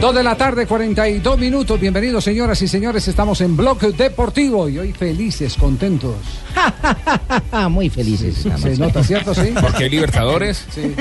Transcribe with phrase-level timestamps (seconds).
[0.00, 1.80] Dos de la tarde, 42 minutos.
[1.80, 3.08] Bienvenidos, señoras y señores.
[3.08, 6.16] Estamos en Bloque Deportivo y hoy felices, contentos.
[7.70, 8.36] Muy felices.
[8.38, 8.60] estamos.
[8.60, 9.34] Se nota, ¿cierto?
[9.34, 9.54] Sí.
[9.58, 10.66] Porque hay Libertadores.
[10.70, 10.94] Sí.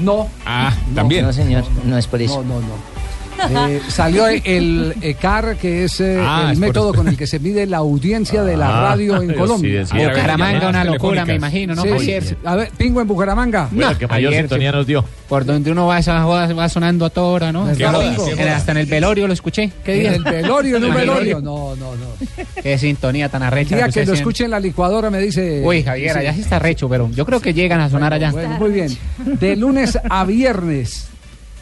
[0.00, 0.28] No.
[0.44, 1.24] Ah, también.
[1.24, 2.42] No, señor, no es por eso.
[2.42, 2.99] No, no, no.
[3.48, 7.38] Eh, salió el ECAR, que es eh, Ah, el es método con el que se
[7.38, 9.86] mide la audiencia de la radio en Colombia.
[9.86, 10.04] sí, sí.
[10.06, 12.34] Bucaramanga, una locura, me imagino, ¿no, Sí, sí.
[12.44, 13.68] A ver, Pingo en Bucaramanga.
[13.72, 15.04] No, que mayor ayer, sintonía nos dio.
[15.28, 17.64] Por donde uno va, esa joda va sonando a toda hora, ¿no?
[17.66, 18.06] ¿Qué Hasta- joda?
[18.06, 18.56] en- ¿Qué joda?
[18.56, 19.70] hasta en el velorio lo escuché.
[19.84, 20.14] ¿Qué En día?
[20.14, 21.40] el velorio, en un el velorio.
[21.40, 22.62] No, no, no.
[22.62, 23.76] Qué sintonía tan El arrecha.
[23.76, 24.12] día que lo siente.
[24.14, 25.62] escuche en la licuadora me dice.
[25.64, 28.30] Uy, Javier, allá sí está recho, pero yo creo que llegan a sonar allá.
[28.32, 28.96] Bueno, muy bien.
[29.38, 31.06] De lunes a viernes,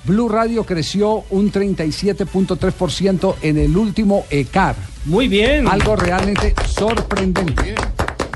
[0.04, 4.76] Blue Radio creció un 37.3% en el último ECAR.
[5.04, 5.68] Muy bien.
[5.68, 7.74] Algo realmente sorprendente.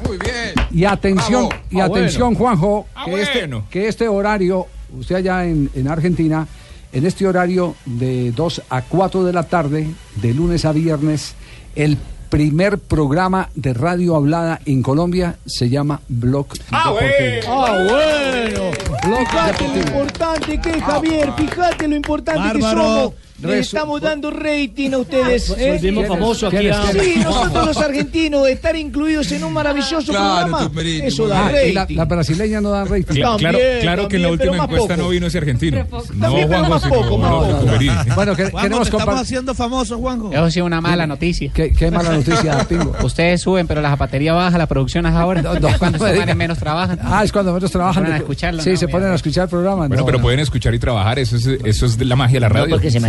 [0.06, 0.52] Muy bien.
[0.70, 1.62] Y atención, Bravo.
[1.70, 2.38] y Ah, atención, bueno.
[2.38, 4.66] Juanjo, Ah, que, este, que este horario,
[4.98, 6.46] usted allá en, en Argentina,
[6.92, 11.34] en este horario de 2 a 4 de la tarde, de lunes a viernes,
[11.74, 11.96] el
[12.32, 17.52] primer programa de radio hablada en Colombia se llama Blog Ah, Deportivo.
[17.52, 17.66] bueno.
[17.66, 18.70] Ah, bueno.
[19.06, 21.32] Blog Fíjate lo importante que es, Javier.
[21.36, 23.12] Fíjate lo importante que somos.
[23.42, 25.50] Le estamos dando rating a ustedes.
[25.58, 25.78] ¿eh?
[25.80, 26.06] ¿Quién es?
[26.50, 26.76] ¿Quién es?
[27.02, 30.70] Sí, nosotros los argentinos, estar incluidos en un maravilloso programa,
[31.02, 31.96] eso da Ah, y la, rating.
[31.96, 33.04] la brasileña no da rating.
[33.14, 35.02] Cla- claro, También, claro que en la última encuesta poco.
[35.02, 35.86] no vino ese argentino.
[35.90, 37.58] No, También, Juanjo, más poco, más no, poco.
[37.60, 37.92] Cuperín.
[38.14, 39.22] Bueno, que, queremos compartir.
[39.22, 40.32] haciendo famosos, Juanjo.
[40.32, 41.50] Eso sí una mala noticia.
[41.52, 42.94] ¿Qué, qué mala noticia, Pingo.
[43.02, 45.42] Ustedes suben, pero la zapatería baja, la producción es ahora.
[45.42, 46.98] No, no, Es cuando no manes menos trabajan.
[47.02, 47.94] Ah, es cuando menos trabajan.
[47.94, 48.76] Se ponen a escucharlo, Sí, ¿no?
[48.76, 49.86] se ponen a escuchar el programa.
[49.88, 50.22] Bueno, No, pero no.
[50.22, 51.18] pueden escuchar y trabajar.
[51.18, 52.70] Eso es, eso es de la magia de la No radio.
[52.76, 53.00] porque se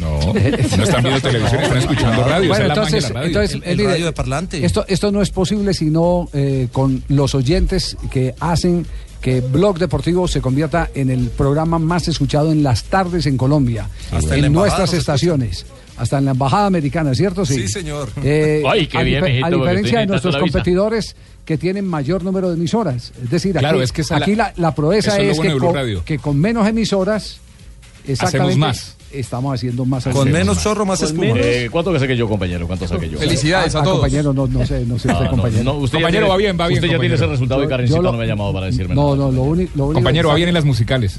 [0.00, 2.48] No, no están viendo televisión, están escuchando radio.
[2.50, 3.26] Bueno, la entonces, magia de la radio.
[3.26, 4.64] entonces El- el mire, radio de parlante.
[4.64, 8.86] Esto, esto no es posible sino eh, con los oyentes que hacen
[9.20, 13.88] que Blog Deportivo se convierta en el programa más escuchado en las tardes en Colombia,
[14.12, 15.66] Hasta en nuestras estaciones.
[15.96, 17.44] Hasta en la embajada americana, ¿cierto?
[17.44, 18.08] Sí, señor.
[18.24, 21.86] Eh, Ay, qué a, bien, dife- mijito, a porque diferencia de nuestros competidores que tienen
[21.86, 23.12] mayor número de emisoras.
[23.22, 25.60] Es decir, Claro, aquí, es que aquí la, la proeza es lo es bueno que
[25.60, 26.04] con, Radio.
[26.04, 27.38] que con menos emisoras
[28.06, 28.96] exactamente, más.
[29.12, 30.04] Estamos haciendo más.
[30.04, 31.26] Con menos chorro, más espuma.
[31.36, 32.66] Eh, ¿Cuánto que saqué yo, compañero?
[32.66, 33.18] ¿Cuánto saqué yo?
[33.18, 33.96] Felicidades Ah, a todos.
[34.00, 35.64] compañero, no, no sé, no sé Ah, usted, no, compañero.
[35.64, 37.32] no, usted ya Compañero, tiene- va bien, va bien, Usted ya tiene ese compañero.
[37.32, 39.16] resultado y Yo- yo lo- no me ha llamado para decirme No, nada.
[39.16, 39.92] no, lo, único.
[39.92, 41.18] Compañero, va bien en las musicales.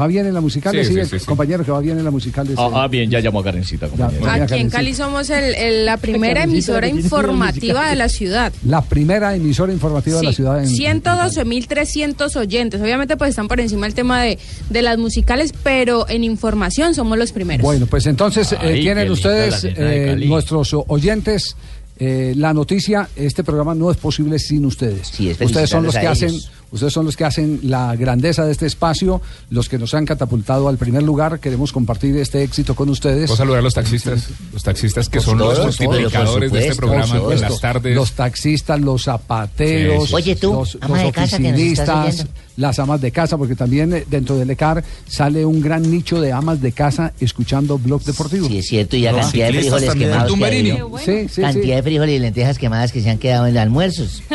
[0.00, 1.24] Va bien en la musical, Sí, sí, sí, el sí, sí.
[1.24, 2.48] compañero que va bien en la musical.
[2.56, 4.44] Ah, ah, bien, ya llamó a Karencita, ya, compañero.
[4.44, 4.70] Aquí en.
[4.70, 8.52] Cali somos el- el- la primera emisora informativa de la ciudad.
[8.66, 10.62] La primera emisora informativa de la ciudad.
[10.64, 12.80] En, 112.300 oyentes.
[12.80, 14.38] Obviamente pues están por encima el tema de,
[14.70, 17.62] de las musicales, pero en información somos los primeros.
[17.62, 21.56] Bueno, pues entonces eh, Ay, tienen ustedes, eh, nuestros oyentes,
[21.98, 25.08] eh, la noticia, este programa no es posible sin ustedes.
[25.08, 26.34] Sí, es ustedes son los que hacen.
[26.74, 30.68] Ustedes son los que hacen la grandeza de este espacio, los que nos han catapultado
[30.68, 31.40] al primer lugar.
[31.40, 33.26] Queremos compartir este éxito con ustedes.
[33.26, 34.28] Puedo saludar a los taxistas.
[34.52, 37.94] Los taxistas que son los todos, multiplicadores de este programa en las tardes.
[37.94, 41.60] Los taxistas, los zapateros, Sí, sí, Oye, tú, los, ama los de casa que nos
[41.60, 42.44] estás oficinistas.
[42.56, 46.32] Las amas de casa, porque también eh, dentro del ECAR sale un gran nicho de
[46.32, 48.48] amas de casa escuchando Blog Deportivo.
[48.48, 50.84] Sí, es cierto, y la cantidad de frijoles quemados que.
[51.04, 51.70] Sí, sí, Cantidad sí.
[51.70, 54.22] de frijoles y lentejas quemadas que se han quedado en los almuerzos.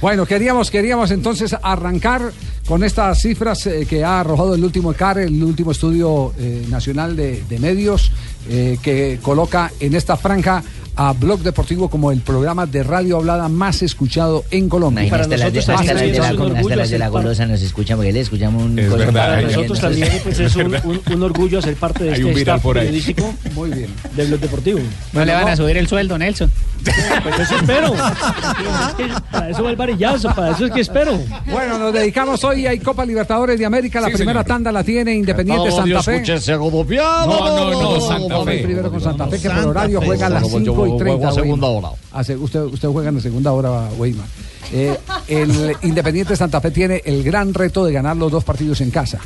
[0.00, 2.32] Bueno, queríamos, queríamos entonces arrancar
[2.66, 7.16] con estas cifras eh, que ha arrojado el último ECAR, el último estudio eh, nacional
[7.16, 8.10] de, de medios,
[8.48, 10.62] eh, que coloca en esta franja
[11.02, 15.04] a Blog Deportivo como el programa de radio hablada más escuchado en Colombia.
[15.04, 16.28] Hasta las de, nosotros las de la,
[16.60, 19.40] hasta las de la golosa nos escuchan porque le escuchamos un Es verdad, para.
[19.40, 22.56] Nosotros también pues, es un, un- un orgullo ser parte de Hay este un viral
[22.56, 22.84] staff por ahí.
[22.84, 23.88] periodístico Muy bien.
[24.14, 24.80] del Blog Deportivo.
[25.14, 26.50] No le van a subir el sueldo, Nelson.
[27.22, 27.92] Pues eso espero.
[29.30, 31.18] Para eso va el varillazo, para eso es que espero.
[31.50, 34.00] Bueno, nos dedicamos hoy a Copa Libertadores de América.
[34.00, 34.46] La Sí, primera señor.
[34.46, 36.22] tanda la tiene Independiente Santa Fe.
[37.26, 38.58] No, no, no, Santa Vamos Fe.
[38.62, 41.16] primero con Santa Fe, que por horario juega a las Yo 5 y 30.
[41.16, 41.88] juego a segunda hora.
[42.12, 44.26] Ah, usted, usted juega en la segunda hora, Weimar.
[44.72, 44.96] Eh,
[45.28, 49.20] el Independiente Santa Fe tiene el gran reto de ganar los dos partidos en casa.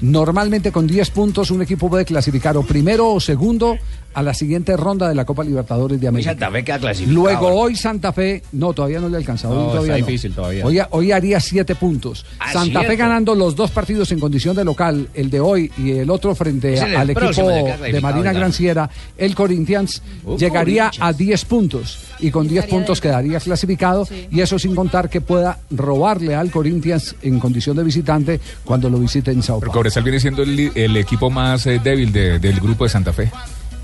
[0.00, 3.76] Normalmente con 10 puntos un equipo puede clasificar o primero o segundo
[4.14, 6.30] a la siguiente ronda de la Copa Libertadores de América.
[6.32, 7.14] Santa Fe queda clasificado.
[7.14, 9.48] Luego hoy Santa Fe, no, todavía no le alcanza.
[9.48, 10.06] Hoy No, todavía está no.
[10.06, 10.66] difícil todavía.
[10.66, 12.24] Hoy, hoy haría siete puntos.
[12.38, 15.92] Ah, Santa Fe ganando los dos partidos en condición de local, el de hoy y
[15.92, 18.32] el otro frente el al equipo de Marina.
[18.32, 21.18] Granciera, el Corinthians Uh, llegaría a Corinthians.
[21.18, 24.26] 10 puntos y con 10 Estaría puntos de- quedaría clasificado Sí.
[24.30, 28.98] y eso sin contar que pueda robarle al Corinthians en condición de visitante cuando lo
[28.98, 29.78] visite en Sao Pero Paulo.
[29.80, 33.30] Cobresal viene siendo el, equipo más eh, débil de- del grupo de Santa Fe.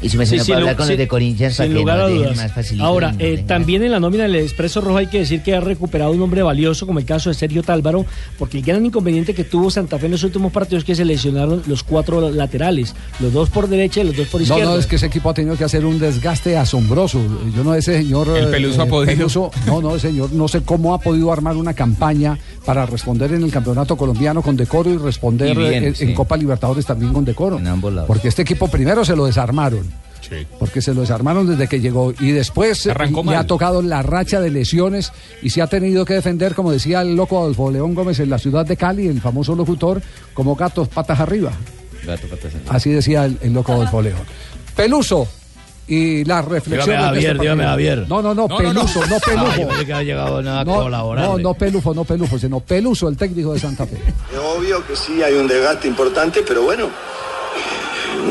[0.02, 1.98] Y si me Sí, no puedo hablar con sin- los de Corinthians para que lugar
[2.06, 2.36] dejen dudas.
[2.36, 2.84] más facilito.
[2.84, 6.10] Ahora, eh, también en la nómina del Expreso Rojo hay que decir que ha recuperado
[6.12, 8.04] un hombre valioso, como el caso de Sergio Tálvaro,
[8.38, 11.04] porque el gran inconveniente que tuvo Santa Fe en los últimos partidos es que se
[11.04, 14.72] lesionaron los cuatro laterales, los dos por derecha y los dos por No, izquierda.
[14.72, 17.20] no, es que ese equipo ha tenido que hacer un desgaste asombroso.
[17.56, 18.28] Yo no, ese señor.
[18.36, 19.14] El eh, Peluso ha eh, podido.
[19.16, 23.32] Peluso, no, no, ese señor, no sé cómo ha podido armar una campaña para responder
[23.32, 26.04] en el campeonato colombiano con decoro y responder Y bien, en, sí.
[26.04, 27.58] en Copa Libertadores también con decoro.
[27.58, 28.08] En ambos lados.
[28.08, 29.86] Porque este equipo primero se lo desarmaron.
[30.28, 30.44] Sí.
[30.58, 34.40] Porque se lo desarmaron desde que llegó y después Arrancó le ha tocado la racha
[34.40, 38.18] de lesiones y se ha tenido que defender, como decía el loco Adolfo León Gómez
[38.18, 40.02] en la ciudad de Cali, el famoso locutor,
[40.34, 41.52] como gatos patas arriba.
[42.68, 44.18] Así decía el, el loco Adolfo León.
[44.74, 45.28] Peluso
[45.88, 46.86] y las reflexiones.
[46.86, 47.64] Dígame, Javier, este dígame.
[47.64, 47.98] Javier.
[48.08, 48.86] No, no, no, No, no, no.
[48.86, 49.46] Peluso, no.
[49.50, 51.24] Ay, que había llegado nada a no, colaborar.
[51.24, 53.96] no, no Pelufo, no Pelufo, sino Peluso, el técnico de Santa Fe.
[54.32, 56.88] Es obvio que sí hay un desgaste importante, pero bueno,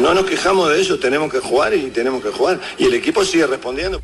[0.01, 2.59] no nos quejamos de eso, tenemos que jugar y tenemos que jugar.
[2.77, 4.01] Y el equipo sigue respondiendo.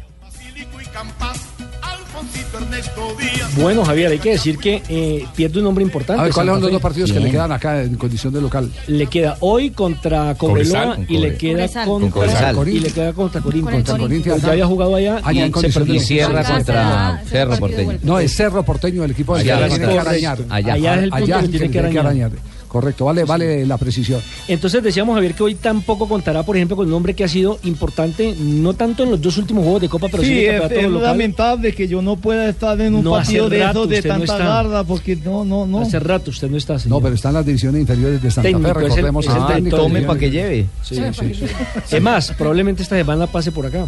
[3.57, 6.21] Bueno, Javier, hay que decir que eh, pierde un hombre importante.
[6.21, 7.25] A ver, ¿cuáles son los dos partidos que Bien.
[7.25, 8.71] le quedan acá en condición de local?
[8.87, 12.67] Le queda hoy contra Cobreloa Cobresal, y le queda contra, Con Cobresal.
[12.67, 13.65] y le queda contra Corín.
[13.65, 14.41] Contra Corinthians.
[14.41, 15.93] Ya había jugado allá Allá en y se condición perdió.
[15.93, 17.97] de Y cierra contra Cerro de Porteño.
[18.03, 19.99] No, es Cerro Porteño, el equipo del Allá que que.
[19.99, 20.73] Allá.
[20.73, 22.31] Allá es el punto que que que tiene que arañar.
[22.71, 24.21] Correcto, vale, vale la precisión.
[24.47, 27.59] Entonces decíamos Javier que hoy tampoco contará, por ejemplo, con un hombre que ha sido
[27.65, 30.55] importante, no tanto en los dos últimos juegos de Copa, pero sí, Sí, en el
[30.55, 31.07] es, campeonato es local.
[31.09, 34.17] lamentable que yo no pueda estar en un No, partido de rato esos de no
[34.19, 35.81] tanta garda, porque no, no, no.
[35.81, 36.99] Hace rato usted no está, señor.
[36.99, 39.25] No, pero están las divisiones inferiores de Santa Técnico, Fe, es el- recordemos.
[39.27, 39.75] es el técnico.
[39.75, 40.65] Tome para que lleve.
[40.81, 41.45] Sí, sí, sí.
[41.91, 43.85] Es más, probablemente esta semana pase por acá.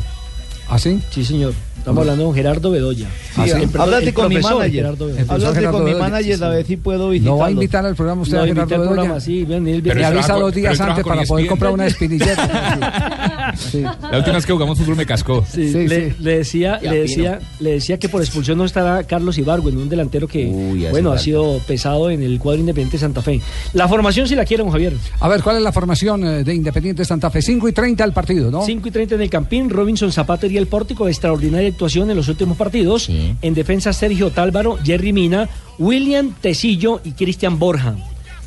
[0.69, 0.99] ¿Ah, sí?
[1.11, 1.53] Sí, señor.
[1.77, 3.07] Estamos hablando con Gerardo Bedoya.
[3.35, 3.51] Ah, sí.
[3.51, 4.85] El- perdón, Háblate el con mi manager.
[5.27, 7.37] Háblate con mi manager a ver si puedo ¿No visitarlo.
[7.39, 8.95] va a invitar al programa usted Lo a Gerardo al Bedoya?
[8.95, 13.19] programa, sí, ven, él Pero Me avisa dos días antes para poder comprar una espinilleta.
[13.55, 13.69] Sí.
[13.71, 13.81] Sí.
[13.83, 15.45] La última vez que jugamos fútbol me cascó.
[15.47, 16.15] Sí, Sí, le, sí.
[16.19, 20.27] le decía, le decía, le decía que por expulsión no estará Carlos Ibargüen, un delantero
[20.27, 23.41] que Uy, bueno ha sido pesado en el cuadro Independiente de Santa Fe.
[23.73, 24.93] La formación si la quieren, Javier.
[25.19, 27.41] A ver, ¿cuál es la formación eh, de Independiente Santa Fe?
[27.41, 28.65] 5 y 30 al partido, ¿no?
[28.65, 32.27] 5 y 30 en el Campín, Robinson Zapata y el Pórtico, extraordinaria actuación en los
[32.29, 33.03] últimos partidos.
[33.03, 33.35] Sí.
[33.41, 37.95] En defensa Sergio Tálvaro, Jerry Mina, William Tecillo y Cristian Borja.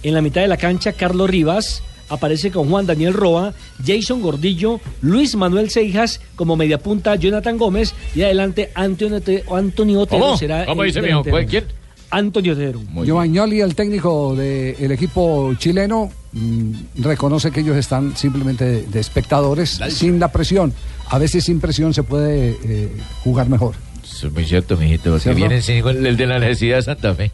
[0.02, 1.82] En la mitad de la cancha, Carlos Rivas.
[2.08, 3.52] Aparece con Juan Daniel Roa,
[3.84, 10.20] Jason Gordillo, Luis Manuel Seijas como mediapunta, Jonathan Gómez y adelante Antonio, Te- Antonio Otero
[10.20, 10.36] ¿Cómo?
[10.36, 11.24] será ¿Cómo el dice mi hijo?
[11.24, 11.48] delantero.
[11.50, 11.64] ¿Quién?
[12.10, 12.80] Antonio Otero.
[13.02, 19.80] Giovagnoli, el técnico del equipo chileno, mm, reconoce que ellos están simplemente de, de espectadores,
[19.88, 20.72] sin la presión.
[21.08, 22.92] A veces sin presión se puede eh,
[23.22, 23.74] jugar mejor.
[24.04, 25.38] Eso es muy cierto, mijito, porque ¿Cierto?
[25.38, 27.30] viene sin el, el de la necesidad de Santa Fe.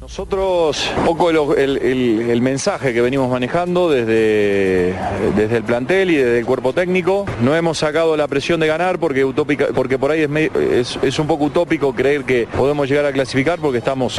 [0.00, 4.94] Nosotros, un poco el, el- mensaje que venimos manejando desde,
[5.36, 8.98] desde el plantel y desde el cuerpo técnico, no hemos sacado la presión de ganar
[8.98, 13.04] porque, utópica, porque por ahí es, es- es un poco utópico creer que podemos llegar
[13.04, 14.18] a clasificar porque estamos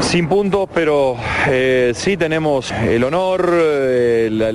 [0.00, 1.16] sin puntos, pero
[1.46, 4.50] eh, sí tenemos el honor, eh, la-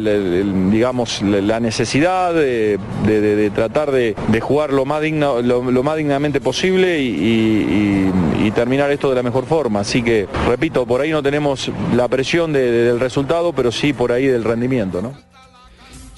[0.71, 5.83] digamos, la, necesidad de, de- de- de tratar de, jugar lo más, digno, lo, lo
[5.83, 8.11] más dignamente posible y-
[8.43, 9.79] y terminar esto de la mejor forma.
[9.79, 13.93] Así que, repito, por ahí no tenemos la presión de- de- del resultado, pero sí
[13.93, 15.13] por ahí del rendimiento, ¿no?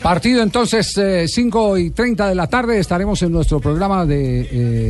[0.02, 0.94] Partido entonces,
[1.28, 4.42] 5 y 30 de la tarde, estaremos en nuestro programa de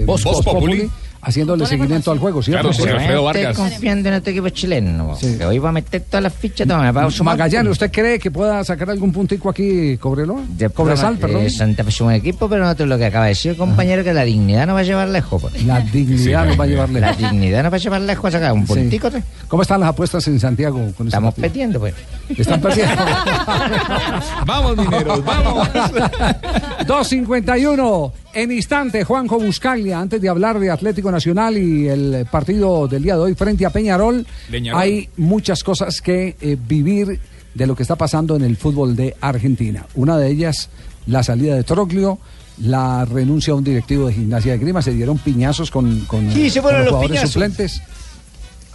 [0.01, 0.89] eh, Voz Populi.
[1.25, 2.69] Haciéndole seguimiento al juego, ¿cierto?
[2.69, 2.83] Claro, Sí.
[2.89, 3.57] Alfredo Estoy Vargas.
[3.57, 5.15] confiando en este equipo chileno.
[5.19, 5.35] Sí.
[5.37, 6.67] Que hoy va a meter todas las fichas.
[6.67, 7.71] toma, va a sumar Magallanes.
[7.71, 10.41] ¿usted cree que pueda sacar algún puntico aquí, Cobreloa?
[10.49, 11.41] De Cobresal, pronto, perdón.
[11.47, 14.13] eh, Santa Fe es un equipo, pero nosotros lo que acaba de decir, compañero, que
[14.13, 15.41] la dignidad nos va a llevar lejos.
[15.41, 15.63] pues.
[15.63, 17.17] La dignidad nos va a llevar La lejos.
[17.17, 18.73] dignidad nos va a llevar lejos a sacar un Sí.
[18.73, 19.09] puntico.
[19.11, 19.17] ¿sí?
[19.47, 20.79] ¿Cómo están las apuestas en Santiago?
[20.97, 21.49] Con Estamos partido?
[21.49, 21.93] perdiendo, pues.
[22.37, 22.93] Están perdiendo.
[24.45, 25.67] Vamos, mineros, vamos.
[26.85, 28.11] 2.51.
[28.35, 33.15] En instante, Juanjo Buscaglia, antes de hablar de Atlético Nacional y el partido del día
[33.15, 34.81] de hoy frente a Peñarol, Peñarol.
[34.81, 37.17] hay muchas cosas que eh, vivir
[37.53, 39.85] de lo que está pasando en el fútbol de Argentina.
[39.95, 40.69] Una de ellas,
[41.07, 42.19] la salida de Troglio,
[42.61, 46.49] la renuncia a un directivo de gimnasia de Grima, se dieron piñazos con, con, Sí,
[46.49, 47.31] se con fueron los jugadores piñazos.
[47.31, 47.81] suplentes.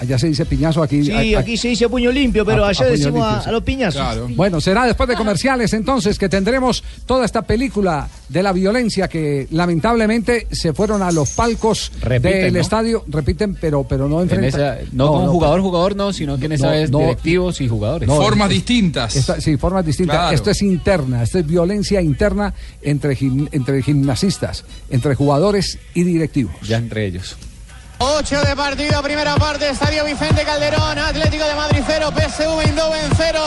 [0.01, 1.05] Allá se dice piñazo, aquí.
[1.05, 3.49] Sí, aquí se dice puño limpio, pero a- a allá decimos limpio, a, sí.
[3.51, 4.35] a los piñazos.
[4.35, 9.47] Bueno, será después de comerciales entonces que tendremos toda esta película de la violencia que
[9.51, 12.61] lamentablemente se fueron a los palcos Repiten, del ¿no?
[12.61, 14.61] estadio, repiten, pero, pero no En enfrentan.
[14.61, 16.99] esa- no, con jugador, jugador no, sino que en esa no, vez no.
[17.01, 18.09] directivos y jugadores.
[18.09, 19.17] No, Formas es- distintas.
[19.17, 20.17] esta- sí, formas distintas.
[20.17, 20.35] Claro.
[20.35, 26.55] Esto es interna, esto es violencia interna entre, gim- entre gimnasistas, entre jugadores y directivos.
[26.67, 27.37] Ya entre ellos.
[28.03, 33.41] 8 de partido, primera parte, Estadio Vicente Calderón, Atlético de Madrid 0, PSV Eindhoven 0,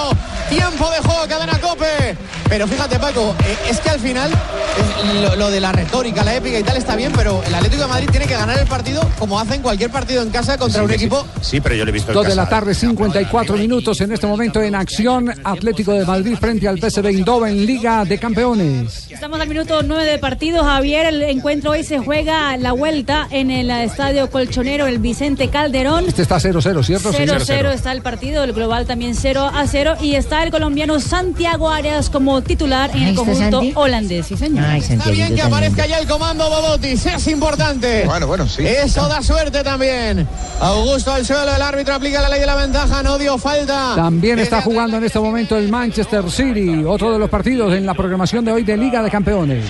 [0.48, 2.16] tiempo de juego, cadena cope.
[2.48, 6.36] Pero fíjate Paco, eh, es que al final eh, lo, lo de la retórica, la
[6.36, 9.02] épica y tal está bien, pero el Atlético de Madrid tiene que ganar el partido
[9.18, 11.26] como hacen cualquier partido en casa contra un equipo.
[11.42, 14.28] Sí, pero yo le he visto el Dos de la tarde, 54 minutos en este
[14.28, 15.34] momento en acción.
[15.44, 19.08] Atlético de Madrid frente al PSV Eindhoven, Liga de Campeones.
[19.10, 21.08] Estamos al minuto 9 de partido, Javier.
[21.08, 26.06] El encuentro hoy se juega la vuelta en el estadio colchonero, el Vicente Calderón.
[26.06, 27.14] Este está 0-0, ¿cierto?
[27.14, 27.20] Sí.
[27.24, 31.70] 0-0 está el partido, el global también 0 a 0 y está el colombiano Santiago
[31.70, 33.72] Arias como titular en el conjunto Santi.
[33.74, 34.66] holandés, sí señor.
[34.76, 38.04] Está bien que aparezca ya el comando Bobotis, es importante.
[38.06, 38.68] Bueno, bueno, sí.
[38.68, 40.28] Eso da suerte también.
[40.60, 43.94] Augusto al suelo, el árbitro aplica la ley de la ventaja, no dio falta.
[43.96, 47.94] También está jugando en este momento el Manchester City, otro de los partidos en la
[47.94, 49.66] programación de hoy de Liga de Campeones.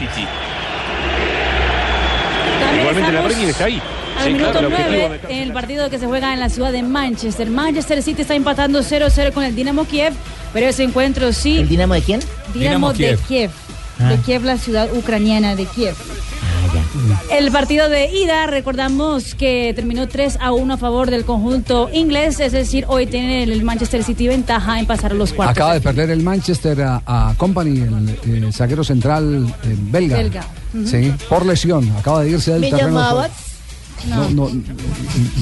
[2.80, 3.80] Igualmente la Premier está ahí.
[4.24, 6.50] Al Sí, minuto claro, el objetivo 9 en el partido que se juega en la
[6.50, 7.50] ciudad de Manchester.
[7.50, 10.14] Manchester City está empatando 0-0 con el Dinamo Kiev,
[10.54, 11.58] pero ese encuentro sí.
[11.60, 12.20] ¿El Dinamo de quién?
[12.54, 13.52] Dinamo, Dinamo de Kiev.
[14.00, 14.10] Ah.
[14.10, 15.96] De Kiev, la ciudad ucraniana de Kiev.
[17.32, 22.40] El partido de ida, recordamos que terminó 3 a 1 a favor del conjunto inglés,
[22.40, 25.58] es decir, hoy tiene el Manchester City ventaja en pasar a los cuartos.
[25.58, 30.18] Acaba de perder el Manchester a, a Company, el, el zaguero central eh, belga.
[30.18, 30.44] Belga.
[30.86, 31.92] Sí, por lesión.
[31.98, 32.88] Acaba de irse del ¿Me terreno.
[32.90, 33.32] de llamabas?
[34.08, 34.54] No, no, de,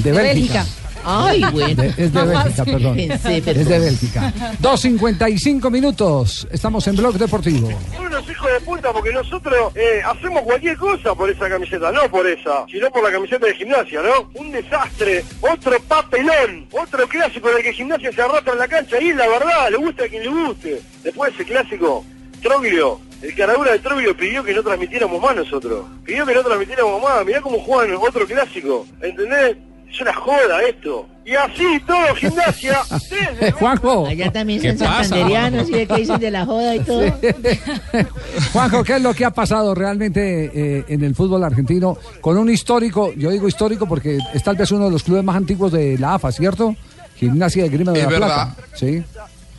[0.03, 0.63] De Bélgica.
[0.63, 0.65] Bélgica.
[1.03, 1.81] Ay, bueno.
[1.81, 2.95] De- es de Bélgica, perdón.
[2.95, 3.65] Pensé, Es perdón.
[3.65, 4.33] de Bélgica.
[4.61, 6.47] 2.55 minutos.
[6.51, 7.69] Estamos en Blog Deportivo.
[7.95, 12.01] Son unos hijos de puta porque nosotros eh, hacemos cualquier cosa por esa camiseta, no
[12.11, 14.29] por esa, sino por la camiseta de gimnasia, ¿no?
[14.39, 19.01] Un desastre, otro papelón, otro clásico en el que gimnasia se arrastra en la cancha
[19.01, 20.81] y es la verdad, le gusta a quien le guste.
[21.03, 22.05] Después ese clásico,
[22.43, 27.01] Troglio, el caradura de Troglio pidió que no transmitiéramos más nosotros, pidió que no transmitiéramos
[27.01, 29.57] más, mirá cómo juegan otro clásico, ¿entendés?
[29.91, 31.05] Es una joda esto.
[31.25, 34.07] Y así todo gimnasia, desde Juanjo.
[34.07, 37.03] Allá también ¿Qué son santanderianos y de que dicen de la joda y todo.
[38.53, 42.49] Juanjo, ¿qué es lo que ha pasado realmente eh, en el fútbol argentino con un
[42.49, 45.97] histórico, yo digo histórico porque es tal vez uno de los clubes más antiguos de
[45.97, 46.75] la AFA, ¿cierto?
[47.17, 48.55] Gimnasia de Grima de Es la verdad.
[48.55, 48.67] Plata.
[48.73, 49.03] Sí.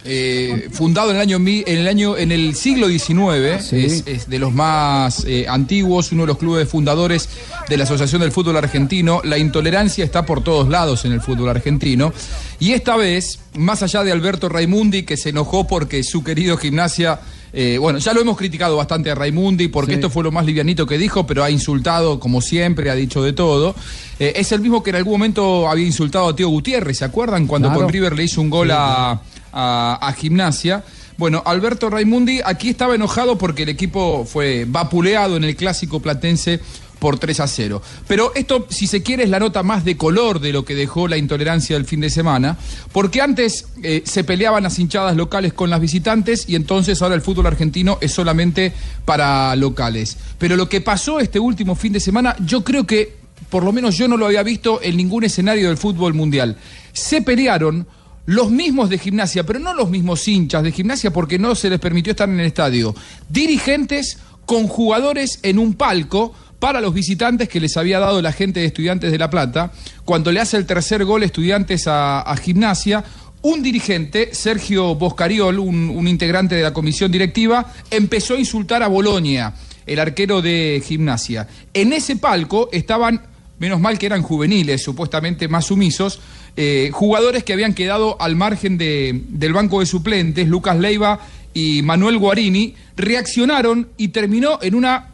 [0.05, 3.73] Eh, fundado en el año en el año en el siglo XIX es,
[4.05, 7.29] es de los más eh, antiguos uno de los clubes fundadores
[7.69, 11.51] de la Asociación del Fútbol Argentino la intolerancia está por todos lados en el fútbol
[11.51, 12.13] argentino
[12.59, 17.21] y esta vez más allá de Alberto Raimundi que se enojó porque su querido gimnasia
[17.53, 20.87] eh, bueno, ya lo hemos criticado bastante a Raimundi porque esto fue lo más livianito
[20.87, 23.75] que dijo, pero ha insultado como siempre, ha dicho de todo.
[24.19, 27.47] Es el mismo que en algún momento había insultado a Tío Gutiérrez, ¿se acuerdan?
[27.47, 27.83] Cuando Claro.
[27.83, 29.21] con River le hizo un gol a,
[29.53, 30.85] a- Gimnasia.
[31.19, 36.61] Bueno, Alberto Raimundi aquí estaba enojado porque el equipo fue vapuleado en el clásico platense
[36.99, 37.83] por 3 a 0.
[38.07, 41.09] Pero esto, si se quiere, es la nota más de color de lo que dejó
[41.09, 42.57] la intolerancia del fin de semana,
[42.93, 47.21] porque antes eh, se peleaban las hinchadas locales con las visitantes y entonces ahora el
[47.23, 48.73] fútbol argentino es solamente
[49.05, 50.17] para locales.
[50.39, 53.17] Pero lo que pasó este último fin de semana, yo creo que,
[53.51, 56.57] por lo menos yo no lo había visto en ningún escenario del fútbol mundial.
[56.93, 57.87] Se pelearon
[58.27, 61.81] los mismos de gimnasia, pero no los mismos hinchas de gimnasia porque no se les
[61.81, 62.95] permitió estar en el estadio.
[63.29, 68.61] Dirigentes con jugadores en un palco para los visitantes que les había dado la gente
[68.61, 69.73] de Estudiantes de La Plata.
[70.05, 73.03] Cuando le hace el tercer gol Estudiantes a, a Gimnasia,
[73.43, 78.89] un dirigente, Sergio Boscariol, un, un integrante de la comisión directiva, empezó a insultar a
[78.89, 81.49] Bolonia, el arquero de Gimnasia.
[81.75, 83.21] En ese palco estaban
[83.59, 86.21] menos mal que eran juveniles, supuestamente más sumisos,
[86.57, 91.19] eh, jugadores que habían quedado al margen de- del banco de suplentes, Lucas Leiva
[91.55, 95.09] y Manuel Guarini, reaccionaron y terminó en una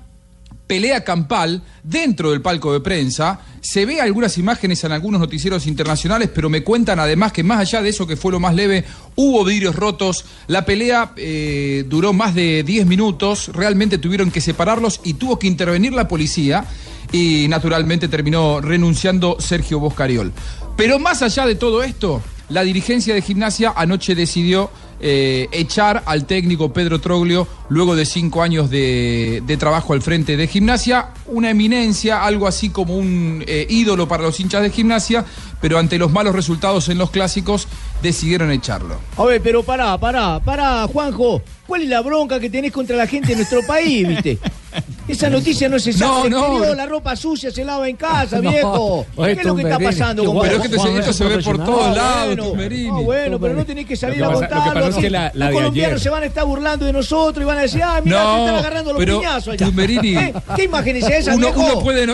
[0.66, 3.40] pelea campal dentro del palco de prensa.
[3.62, 7.80] Se ve algunas imágenes en algunos noticieros internacionales, pero me cuentan además que más allá
[7.82, 8.84] de eso que fue lo más leve,
[9.16, 10.26] hubo vidrios rotos.
[10.46, 15.46] La pelea eh, duró más de 10 minutos, realmente tuvieron que separarlos y tuvo que
[15.46, 16.64] intervenir la policía
[17.12, 20.32] y naturalmente terminó renunciando Sergio Boscariol.
[20.76, 26.24] Pero más allá de todo esto, la dirigencia de gimnasia anoche decidió eh, echar al
[26.24, 31.10] técnico Pedro Troglio luego de cinco años de, de trabajo al frente de gimnasia.
[31.26, 35.24] Una eminencia, algo así como un eh, ídolo para los hinchas de gimnasia,
[35.60, 37.68] pero ante los malos resultados en los clásicos
[38.02, 38.98] decidieron echarlo.
[39.16, 41.42] A ver, pero pará, pará, pará, Juanjo.
[41.66, 44.38] ¿Cuál es la bronca que tenés contra la gente de nuestro país, viste?
[45.08, 46.28] Esa noticia no se sabe.
[46.30, 46.74] No, Se no.
[46.74, 48.50] La ropa sucia se lava en casa, No.
[48.50, 49.06] viejo.
[49.16, 51.38] Oye, ¿Qué es lo que está pasando con Pero es que te- esto se ve
[51.42, 52.88] por todos Ah, lados, bueno, Tumberini.
[52.90, 56.84] ah, bueno, pero no tenés que salir a Los colombianos se van a estar burlando
[56.84, 59.66] de nosotros y van a decir, ah, mira, te están agarrando los piñazos allá.
[59.66, 60.16] Tumberini.
[60.16, 60.34] ¿Eh?
[60.56, 62.06] ¿Qué imagen es esa, uno, puede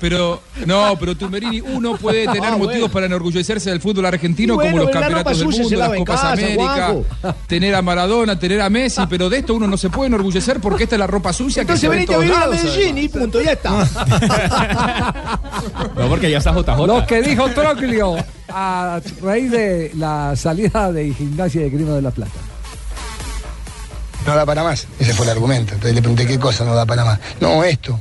[0.00, 2.88] pero no, pero Tumberini, uno puede tener Ah, motivos bueno.
[2.92, 6.94] para enorgullecerse del fútbol argentino bueno, como los campeonatos del mundo, las Copas casa, América,
[7.46, 10.84] tener a Maradona, tener a Messi, pero de esto uno no se puede enorgullecer porque
[10.84, 12.46] esta es la ropa sucia Entonces que se ve en a.
[12.46, 13.88] Medellín y punto, ya está.
[15.96, 16.86] No, porque ya está JJ.
[16.86, 18.16] Lo que dijo Troglio
[18.48, 22.32] a raíz de la salida de gimnasia de Grima de la Plata.
[24.26, 24.86] No da para más.
[24.98, 25.74] Ese fue el argumento.
[25.74, 27.18] Entonces le pregunté qué cosa no da para más.
[27.40, 27.98] No, esto.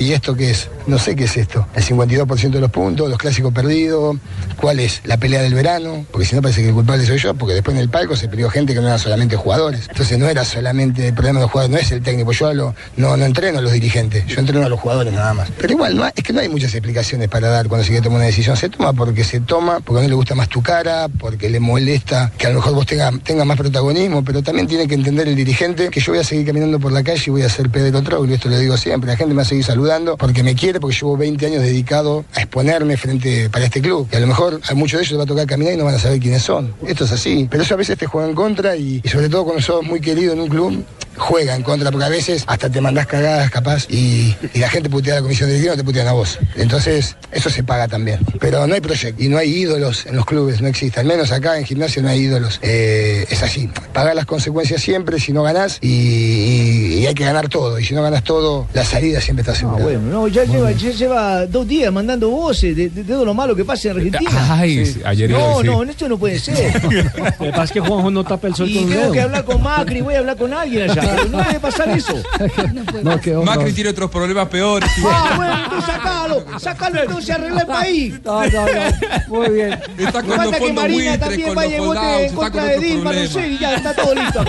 [0.00, 0.70] ¿Y esto qué es?
[0.86, 1.66] No sé qué es esto.
[1.74, 4.16] El 52% de los puntos, los clásicos perdidos,
[4.56, 7.34] cuál es la pelea del verano, porque si no parece que el culpable soy yo,
[7.34, 9.88] porque después en el palco se perdió gente que no eran solamente jugadores.
[9.90, 12.32] Entonces no era solamente el problema de los jugadores, no es el técnico.
[12.32, 15.50] Yo hablo, no, no entreno a los dirigentes, yo entreno a los jugadores nada más.
[15.58, 18.20] Pero igual, no es que no hay muchas explicaciones para dar cuando se quiere tomar
[18.20, 18.56] una decisión.
[18.56, 22.32] Se toma porque se toma, porque no le gusta más tu cara, porque le molesta
[22.38, 25.36] que a lo mejor vos tengas tenga más protagonismo, pero también tiene que entender el
[25.36, 28.02] dirigente que yo voy a seguir caminando por la calle y voy a ser Pedro
[28.02, 30.80] Troglio, esto lo digo siempre, la gente me va a seguir saludando porque me quiere,
[30.80, 34.08] porque llevo 20 años dedicado a exponerme frente para este club.
[34.12, 35.84] Y a lo mejor a muchos de ellos les va a tocar caminar y no
[35.84, 36.74] van a saber quiénes son.
[36.86, 37.46] Esto es así.
[37.50, 40.00] Pero eso a veces te juega en contra y, y sobre todo cuando sos muy
[40.00, 40.84] querido en un club,
[41.20, 44.88] juega en contra, porque a veces hasta te mandás cagadas capaz y, y la gente
[44.90, 46.38] putea a la comisión directiva, no te putean a vos.
[46.56, 48.18] Entonces, eso se paga también.
[48.40, 50.98] Pero no hay proyecto y no hay ídolos en los clubes, no existe.
[51.00, 52.58] Al menos acá en gimnasio no hay ídolos.
[52.62, 53.68] Eh, es así.
[53.92, 57.78] Pagar las consecuencias siempre si no ganás y, y- y hay que ganar todo.
[57.78, 59.84] Y si no ganas todo, la salida siempre está asegurada.
[59.84, 63.34] Bueno, no, ya lleva, ya lleva dos días mandando voces de, de- de todo lo
[63.34, 64.30] malo que pasa en Argentina.
[64.58, 66.82] Ay, sí, ayer No, no, esto no puede ser.
[66.84, 66.90] Lo
[67.46, 69.62] que pasa es que Juanjo no tapa el sol Y con tengo que hablar con
[69.62, 71.02] Macri, voy a hablar con alguien allá.
[71.16, 72.14] Pero no puede pasar eso.
[73.02, 73.34] No, qué.
[73.34, 74.90] Macri tiene otros problemas peores.
[75.04, 78.14] Ah, bueno, entonces sacalo, sacalo entonces arregla el país.
[78.24, 79.38] No, no, no.
[79.38, 79.78] Muy bien.
[79.98, 83.48] Está con los que Marina también vaya en está contra con de Dilma, no sé,
[83.48, 84.44] y ya está todo listo.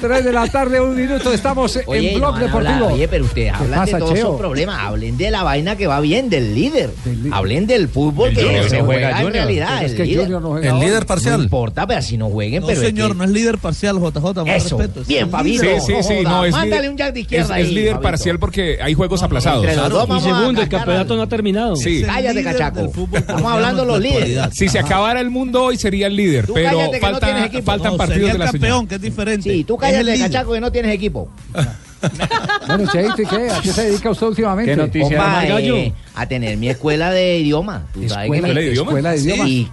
[0.00, 1.32] Tres de la tarde, un minuto.
[1.32, 2.86] Estamos Oye, en Blog no hablar, Deportivo.
[2.94, 4.78] oye, pero ustedes ¿Qué hablan pasa, de todos esos problemas.
[4.80, 6.90] Hablen de la vaina que va bien, del líder.
[7.32, 9.84] Hablen del fútbol El que se no juega, juega, en realidad.
[9.84, 10.22] Es el que líder.
[10.24, 11.38] Junior no juega El líder parcial.
[11.38, 12.28] No importa, pero así no
[12.60, 14.44] No, pero es señor, que- no es líder parcial, JJ.
[14.44, 14.78] más Eso.
[14.78, 15.00] respeto.
[15.02, 15.62] Es Bien, el Fabito.
[15.62, 15.80] líder.
[15.80, 18.02] Sí, sí, sí, joda, no, es mándale líder- un jack de izquierda es, líder Fabito.
[18.02, 19.64] parcial porque hay juegos aplazados.
[19.90, 21.76] dos Y segundo, el campeonato no ha terminado.
[21.76, 22.02] Sí.
[22.04, 22.90] Cállate, cachaco.
[23.12, 24.38] Estamos hablando en los líderes.
[24.52, 28.32] Si se acabara el mundo hoy sería el líder, Tú pero falta- faltan partidos de
[28.32, 29.50] el la campeón, que es diferente.
[29.50, 31.28] Sí, tú cállate, cachaco, que no tienes equipo.
[32.66, 33.50] Bueno, Cheito, ¿y qué?
[33.50, 34.70] ¿A qué se dedica usted últimamente?
[34.72, 35.16] ¿Qué noticia?
[35.48, 35.76] Gallo.
[35.76, 37.86] eh, a tener mi escuela de idioma.
[37.92, 38.90] ¿Tú sabes que Escuela, mi- de idioma?
[38.90, 39.44] escuela de idioma.
[39.44, 39.68] Sí,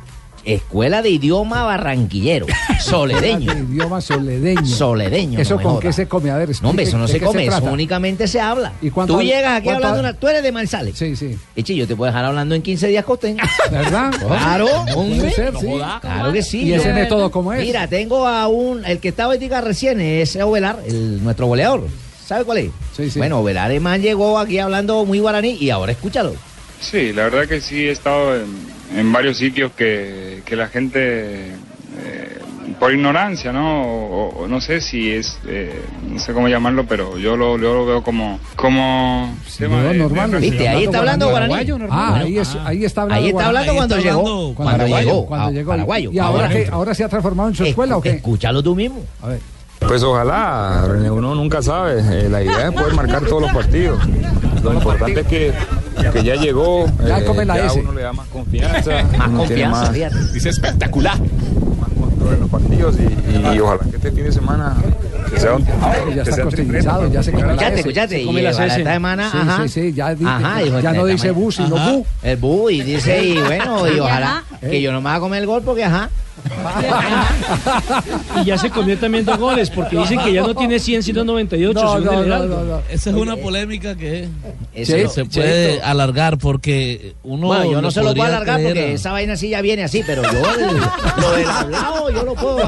[0.46, 2.46] escuela de idioma barranquillero,
[2.82, 3.54] soledeño.
[3.54, 4.66] De idioma soledeño.
[4.66, 5.40] Soledeño.
[5.40, 5.82] ¿Eso no con joda.
[5.82, 6.32] qué se come?
[6.32, 8.74] A ver, No, hombre, eso no se come, eso únicamente se habla.
[8.82, 10.14] ¿Y cuánto- Tú llegas aquí hablando una...
[10.14, 10.98] Tú eres de Manizales.
[10.98, 11.38] Sí, sí.
[11.56, 13.44] Eche, yo te puedo dejar hablando en 15 días costeño.
[13.72, 14.12] ¿Verdad?
[14.28, 15.32] Claro, Puede hombre.
[15.32, 15.68] ser, sí.
[16.02, 16.64] Claro que sí.
[16.64, 17.62] ¿Y ese Yo- método cómo es?
[17.66, 18.84] Mira, tengo a un...
[18.86, 21.88] El que estaba ahorita recién es Ovelar, el, nuestro goleador.
[22.26, 22.72] ¿Sabe cuál es?
[22.96, 23.20] Sí, sí.
[23.20, 26.34] Bueno, Ovelar además llegó aquí hablando muy guaraní y ahora escúchalo.
[26.80, 28.46] Sí, la verdad que sí he estado en,
[28.96, 32.38] en varios sitios que, que la gente, eh,
[32.80, 33.84] por ignorancia, ¿no?
[33.84, 35.80] O, o no sé si es, eh,
[36.10, 39.94] no sé cómo llamarlo, pero yo lo, yo lo veo como, como tema de- de
[40.00, 40.52] normal, relación.
[40.52, 40.68] ¿Viste?
[40.70, 41.54] Ahí está hablando guaraní.
[41.90, 43.58] Ah, ahí, es, ahí está hablando Ahí está guaraní.
[43.70, 44.20] hablando cuando está llegó.
[44.20, 45.26] hablando Cuando paraguayo, llegó.
[45.28, 45.70] cuando ah, llegó.
[45.72, 46.12] Paraguayo.
[46.12, 46.70] ¿Y ahora, Ahora- qué?
[46.72, 48.10] ¿Ahora se ha transformado en su escuela o qué?
[48.12, 49.04] Escúchalo tú mismo.
[49.22, 49.40] A ver.
[49.88, 52.00] Pues ojalá, René, uno nunca sabe.
[52.00, 54.00] Eh, la idea es poder marcar todos los partidos.
[54.64, 55.54] Lo importante es que,
[56.14, 57.80] que ya llegó, Ya eh, come la ya S.
[57.80, 60.16] uno le da más confianza, Más confianza, más, fíjate.
[60.34, 61.20] Dice espectacular.
[61.20, 64.76] más control en los partidos y, y ojalá que este fin de semana
[65.34, 65.66] que sea un
[66.16, 67.76] Ya que está costilizado, ya se come la S.
[67.80, 68.20] escuchate.
[68.20, 69.64] Se come y esta semana, Sí, ajá.
[69.64, 72.06] sí, sí, ya ya no dice bu, sino bu.
[72.22, 75.42] El bu, y dice, y bueno, y Y ojalá que yo no me haga comer
[75.42, 76.10] el gol porque ajá.
[78.42, 81.24] Y ya se comió también dos goles, porque dicen que ya no tiene 100, sino
[81.24, 82.64] 98, No, según no, el no, Heraldo.
[82.64, 82.82] no, no.
[82.90, 85.10] Esa es una polémica que no.
[85.10, 85.86] se puede Cheito.
[85.86, 87.48] alargar porque uno.
[87.48, 90.04] Bueno, yo no se lo puedo alargar creer porque esa vaina sí ya viene así,
[90.06, 92.60] pero yo el- lo del hablado yo lo puedo.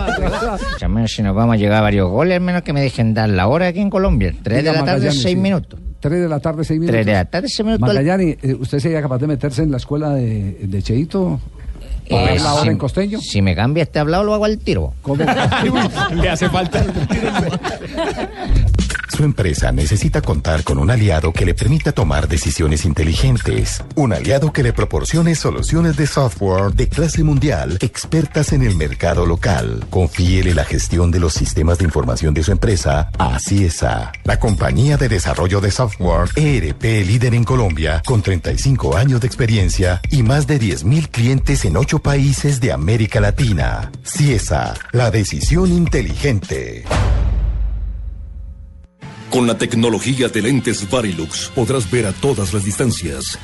[0.77, 3.47] Chame, si nos vamos a llegar a varios goles, menos que me dejen dar la
[3.47, 4.33] hora aquí en Colombia.
[4.43, 5.39] Tres de Diga la tarde, Magallanes, seis sí.
[5.39, 5.79] minutos.
[5.99, 6.93] Tres de la tarde, seis minutos.
[6.93, 7.87] Tres de la tarde, seis minutos.
[7.87, 11.39] Magallani, eh, ¿usted sería capaz de meterse en la escuela de, de Cheito?
[12.09, 13.19] ¿Para Eh, verla ahora si- en costeño?
[13.21, 14.93] Si me cambia este hablado, lo hago al tiro.
[16.15, 16.83] Le hace falta.
[19.15, 23.81] Su empresa necesita contar con un aliado que le permita tomar decisiones inteligentes.
[23.95, 29.25] Un aliado que le proporcione soluciones de software de clase mundial, expertas en el mercado
[29.25, 29.85] local.
[29.89, 34.97] Confíele la gestión de los sistemas de información de su empresa a CIESA, la compañía
[34.97, 40.45] de desarrollo de software ERP líder en Colombia, con 35 años de experiencia y más
[40.45, 43.93] de 10.000 clientes en 8 países de América Latina.
[44.03, 46.83] CIESA, la decisión inteligente.
[49.35, 53.37] Con la tecnología de lentes Varilux podrás ver a todas las distancias,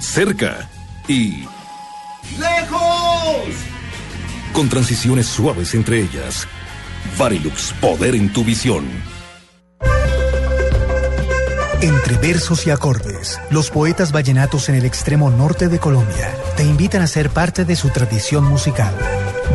[0.00, 0.70] cerca
[1.06, 1.44] y
[2.38, 3.54] ¡Lejos!
[4.54, 6.48] con transiciones suaves entre ellas.
[7.18, 8.86] Varilux, poder en tu visión.
[11.82, 17.02] Entre versos y acordes, los poetas vallenatos en el extremo norte de Colombia te invitan
[17.02, 18.94] a ser parte de su tradición musical.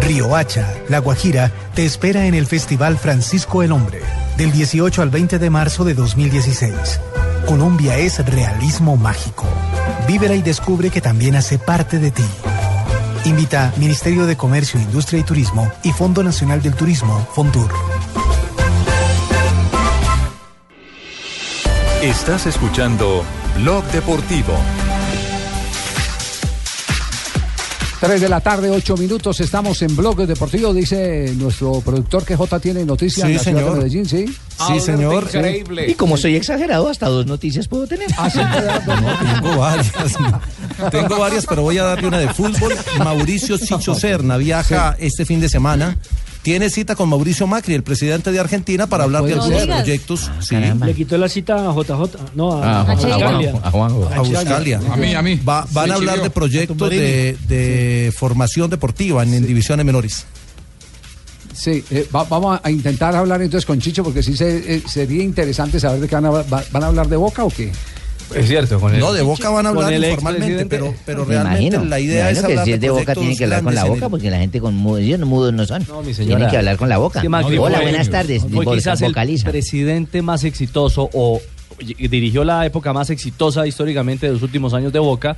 [0.02, 4.02] Río Hacha, La Guajira, te espera en el Festival Francisco el Hombre,
[4.36, 7.00] del 18 al 20 de marzo de 2016.
[7.46, 9.46] Colombia es realismo mágico.
[10.06, 12.26] Vívela y descubre que también hace parte de ti.
[13.24, 17.72] Invita Ministerio de Comercio, Industria y Turismo y Fondo Nacional del Turismo, Fontur.
[22.02, 23.24] Estás escuchando
[23.58, 24.54] Blog Deportivo.
[28.00, 32.60] 3 de la tarde, 8 minutos, estamos en Blog Deportivo, dice nuestro productor que J
[32.60, 33.72] tiene noticias Sí, en la ciudad señor.
[33.74, 34.26] de Medellín, ¿sí?
[34.68, 35.28] Sí, señor.
[35.88, 38.08] Y como soy exagerado, hasta dos noticias puedo tener.
[38.16, 38.30] Ah,
[39.42, 39.92] Tengo varias.
[40.92, 42.76] Tengo varias, pero voy a darle una de fútbol.
[43.00, 45.98] Mauricio Chicho Serna viaja este fin de semana.
[46.48, 50.32] Tiene cita con Mauricio Macri, el presidente de Argentina, para hablar de algunos proyectos.
[50.40, 50.56] Sí.
[50.56, 52.18] Le quitó la cita a JJ.
[52.36, 53.54] No, a, Ah, a a Buscalia.
[53.62, 54.10] A Juanjo.
[54.16, 54.80] A Buscalia.
[54.90, 55.36] A mí, a mí.
[55.46, 60.26] Va- van Sí, a hablar de proyectos de, formación deportiva en, en divisiones menores.
[61.54, 65.24] Sí, eh, va- vamos a intentar hablar entonces con Chicho porque sí se- eh, sería
[65.24, 67.74] interesante saber de qué van a, va- van a hablar de Boca o qué.
[68.36, 71.34] Es cierto, con el- No, de Boca van a hablar el informalmente, pero, pero Me
[71.34, 73.38] realmente imagino, la me idea es imagino que hablar si es de Boca proyectos tiene
[73.38, 75.66] que hablar con la boca el- porque la gente con mudos, ellos no mudos no
[75.66, 75.80] son.
[75.82, 76.50] mi Tienen señora.
[76.50, 77.22] que hablar con la boca.
[77.22, 78.44] Sí, Macri Hola, buenas tardes.
[78.52, 79.50] Fue quizás el vocaliza.
[79.50, 81.40] presidente más exitoso o
[81.80, 85.38] dirigió la época más exitosa históricamente de los últimos años de Boca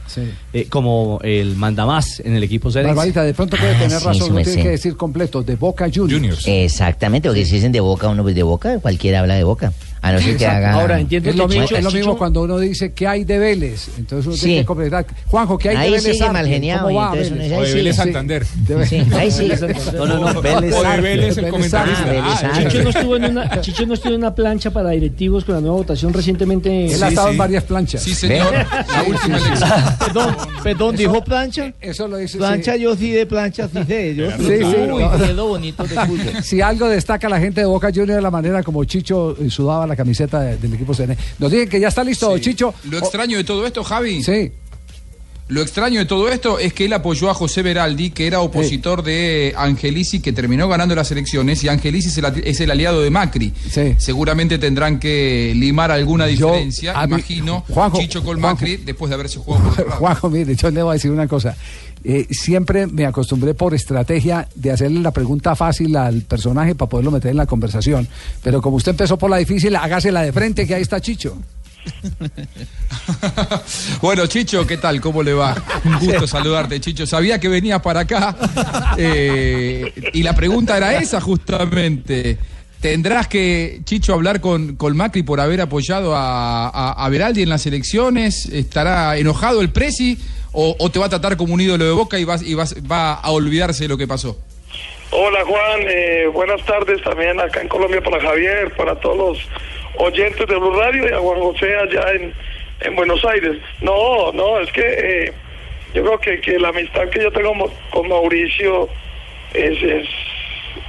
[0.54, 2.88] eh, como el mandamás en el equipo Cerex.
[2.88, 4.62] Barbarita, de pronto puede Ah, tener sí, razón, sí no tiene sé.
[4.62, 6.43] que decir completo, de Boca Juniors.
[6.47, 9.73] Exactamente, porque si dicen de boca, uno pues de boca, cualquiera habla de boca.
[10.01, 10.69] A no ser que haga.
[11.09, 13.89] es lo, mismo, es lo mismo cuando uno dice que hay de Vélez.
[13.97, 14.45] Entonces uno Sí.
[14.45, 15.05] tiene que completar.
[15.27, 16.17] Juanjo, ¿qué hay Ahí de Vélez?
[16.17, 17.31] sigue mal geniado, ¿Cómo y va Vélez?
[17.31, 18.01] de Vélez sí.
[18.01, 18.45] Santander.
[18.67, 19.49] De- Sí, ahí sí.
[19.95, 21.01] No, no, no, Vélez O de Arque.
[21.01, 22.05] Vélez el comentarista.
[22.23, 25.43] Ah, Ah, Chicho no, estuvo en una, Chicho no estuvo en una plancha para directivos
[25.45, 26.85] con la nueva votación recientemente.
[26.93, 28.01] Él ha estado en varias planchas.
[28.03, 28.53] Sí, señor.
[28.53, 29.69] La última elección.
[29.99, 31.73] Perdón, perdón, dijo plancha.
[31.81, 32.38] Eso lo dice.
[32.38, 34.15] Plancha, yo sí de plancha, sí sé.
[34.15, 35.17] Yo Sí, sí, Uy, no.
[35.17, 36.19] quedó bonito de fútbol.
[36.43, 39.95] Si algo destaca la gente de Boca Juniors la manera como Chicho eh, sudaba la
[39.95, 41.17] camiseta de- del equipo CN.
[41.39, 42.73] Nos dicen que ya está listo, Chicho.
[42.89, 44.23] Lo extraño de todo esto, Javi.
[44.23, 44.52] Sí.
[45.47, 49.02] Lo extraño de todo esto es que él apoyó a José Beraldi, que era opositor
[49.02, 53.10] de Angelici, que terminó ganando las elecciones, y Angelici es el, es el aliado de
[53.10, 53.52] Macri.
[53.97, 58.62] Seguramente tendrán que limar alguna diferencia, mí- imagino, Juanjo, Chicho con Juanjo.
[58.62, 59.89] Macri, después de haberse jugado por.
[59.97, 61.58] Juanjo, mire, yo le voy a decir una cosa.
[62.03, 67.12] Eh, siempre me acostumbré por estrategia de hacerle la pregunta fácil al personaje para poderlo
[67.12, 68.07] meter en la conversación.
[68.41, 71.38] Pero como usted empezó por la difícil, hágasela de frente, que ahí está Chicho.
[74.01, 74.99] Bueno, Chicho, ¿qué tal?
[75.01, 75.55] ¿Cómo le va?
[75.85, 77.05] Un gusto saludarte, Chicho.
[77.05, 78.35] Sabía que venías para acá.
[78.97, 82.38] eh, y la pregunta era esa, justamente.
[82.79, 87.49] ¿Tendrás que, Chicho, hablar con, con Macri por haber apoyado a, a, a Beraldi en
[87.49, 88.45] las elecciones?
[88.45, 90.17] ¿Estará enojado el Presi?
[90.51, 93.13] O, te va a tratar como un ídolo de boca y, vas, y vas, va
[93.13, 94.38] a olvidarse de lo que pasó?
[95.12, 99.49] Hola Juan, eh, buenas tardes también acá en Colombia para Javier, para todos los
[99.97, 102.33] oyentes de Blue Radio y a Juan José allá en,
[102.81, 103.57] en Buenos Aires.
[103.81, 105.33] No, no, es que eh,
[105.93, 107.53] yo creo que, que la amistad que yo tengo
[107.89, 108.88] con Mauricio
[109.53, 110.07] es, es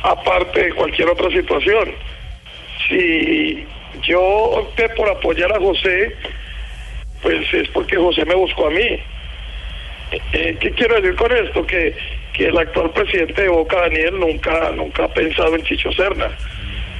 [0.02, 1.94] aparte de cualquier otra situación.
[2.88, 3.66] Si
[4.02, 6.14] yo opté por apoyar a José,
[7.22, 9.00] pues es porque José me buscó a mí.
[10.32, 11.66] Eh, ¿Qué quiero decir con esto?
[11.66, 11.94] Que,
[12.32, 16.30] que el actual presidente de Boca, Daniel, nunca, nunca ha pensado en Chicho Serna.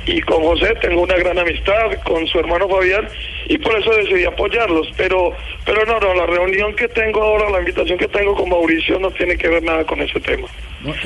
[0.06, 3.06] Y con José tengo una gran amistad, con su hermano Fabián,
[3.46, 4.90] y por eso decidí apoyarlos.
[4.96, 8.98] Pero, pero no, no, la reunión que tengo ahora, la invitación que tengo con Mauricio
[8.98, 10.48] no tiene que ver nada con ese tema.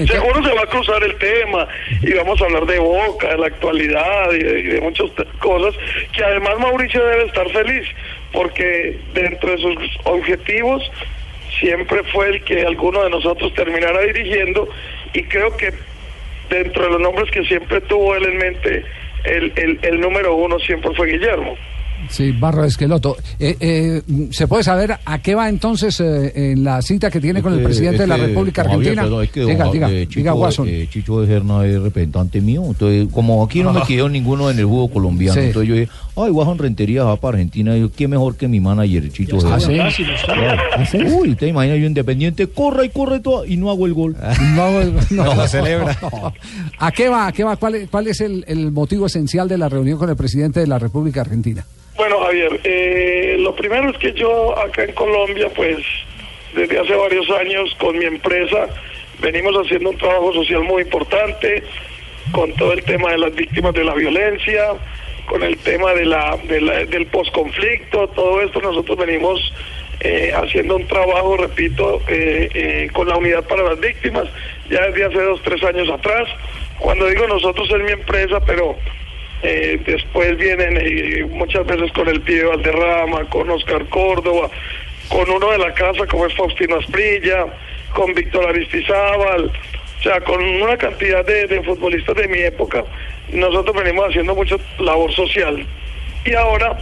[0.06, 1.66] Seguro se va a cruzar el tema
[2.00, 5.74] y vamos a hablar de Boca, de la actualidad y de, y de muchas cosas
[6.12, 7.84] que además Mauricio debe estar feliz
[8.32, 10.88] porque dentro de sus objetivos
[11.58, 14.68] siempre fue el que alguno de nosotros terminara dirigiendo
[15.12, 15.72] y creo que
[16.48, 18.84] dentro de los nombres que siempre tuvo él en mente,
[19.24, 21.56] el, el, el número uno siempre fue Guillermo.
[22.10, 23.16] Sí, Barro de Esqueloto.
[23.38, 27.42] Eh, eh, ¿Se puede saber a qué va entonces eh, en la cita que tiene
[27.42, 29.02] con el presidente de la República Javier, Argentina?
[29.02, 30.68] perdón, es que diga, Ja- diga, eh, Chicho, diga, Watson.
[30.68, 32.62] eh, Chicho de Serna es representante mío.
[32.66, 35.46] Entonces, como aquí no me quedó ninguno en el juego colombiano, Sí.
[35.46, 37.76] entonces yo dije, ay, Watson Rentería va para Argentina.
[37.76, 39.58] Y yo, ¿qué mejor que mi manager, Chicho está.
[39.60, 39.86] Serna?
[39.86, 40.04] ¿Ah, sí?
[40.24, 41.16] Claro.
[41.18, 44.16] Uy, te imaginas yo independiente, corra y corre todo y no hago el gol.
[44.54, 44.70] No,
[45.10, 45.96] no, No, celebra.
[46.78, 47.26] ¿A qué va?
[47.28, 47.56] ¿A qué va?
[47.56, 50.66] ¿Cuál, es- cuál es el, el motivo esencial de la reunión con el presidente de
[50.66, 51.64] la República Argentina?
[51.96, 55.78] Bueno, Javier, eh, lo primero es que yo acá en Colombia, pues
[56.54, 58.68] desde hace varios años con mi empresa
[59.20, 61.62] venimos haciendo un trabajo social muy importante
[62.32, 64.72] con todo el tema de las víctimas de la violencia,
[65.26, 69.52] con el tema de la, de del posconflicto, todo esto nosotros venimos
[70.00, 74.24] eh, haciendo un trabajo, repito, eh, eh, con la unidad para las víctimas,
[74.68, 76.28] ya desde hace dos, tres años atrás.
[76.78, 78.76] Cuando digo nosotros es mi empresa, pero
[79.44, 84.48] eh, después vienen eh, muchas veces con el pibe Valderrama, con Oscar Córdoba,
[85.08, 87.46] con uno de la casa como es Faustino Asprilla,
[87.92, 89.52] con Víctor Aristizábal,
[89.98, 92.84] o sea, con una cantidad de, de futbolistas de mi época,
[93.32, 95.66] nosotros venimos haciendo mucha labor social.
[96.24, 96.78] Y ahora,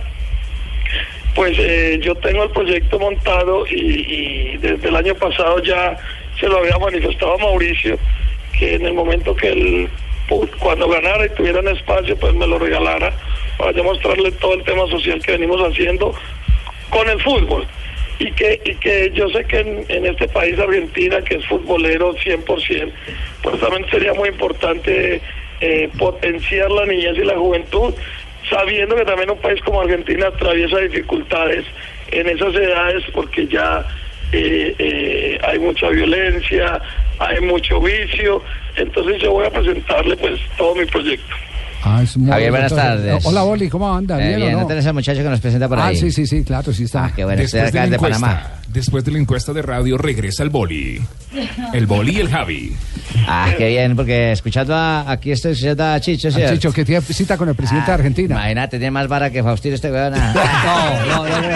[1.35, 5.97] pues eh, yo tengo el proyecto montado y, y desde el año pasado ya
[6.39, 7.99] se lo había manifestado a Mauricio,
[8.59, 9.89] que en el momento que él,
[10.59, 13.13] cuando ganara y tuviera un espacio, pues me lo regalara
[13.59, 16.15] para yo mostrarle todo el tema social que venimos haciendo
[16.91, 17.67] con el fútbol.
[18.19, 22.15] Y que, y que yo sé que en, en este país, Argentina, que es futbolero
[22.15, 22.93] 100%,
[23.43, 25.21] pues también sería muy importante
[25.61, 27.95] eh, potenciar la niñez y la juventud,
[28.49, 31.65] sabiendo que también un país como Argentina atraviesa dificultades
[32.11, 33.85] en esas edades porque ya
[34.33, 36.81] eh, eh, hay mucha violencia,
[37.19, 38.43] hay mucho vicio,
[38.77, 41.35] entonces yo voy a presentarle pues todo mi proyecto.
[41.85, 43.27] Ah, es muy Javier, buenas entonces, tardes.
[43.27, 44.21] Hola, Boli, ¿cómo anda?
[44.23, 44.67] Eh, ¿Bien, bien, o ¿no no?
[44.69, 45.97] tenés al muchacho que nos presenta por ah, ahí?
[45.97, 47.13] sí, sí, sí, claro, sí está.
[47.15, 48.43] qué bueno, estoy acá de Panamá.
[48.73, 51.01] Después de la encuesta de radio, regresa el boli.
[51.73, 52.77] El boli y el Javi.
[53.27, 56.55] Ah, qué bien, porque escuchando a, aquí estoy escuchando a Chicho, A ¿cierto?
[56.55, 58.35] Chicho, que tiene cita con el presidente de Argentina.
[58.35, 60.15] Imagínate, tiene más vara que Faustino este weón.
[60.17, 61.05] ah.
[61.09, 61.49] No, no, no.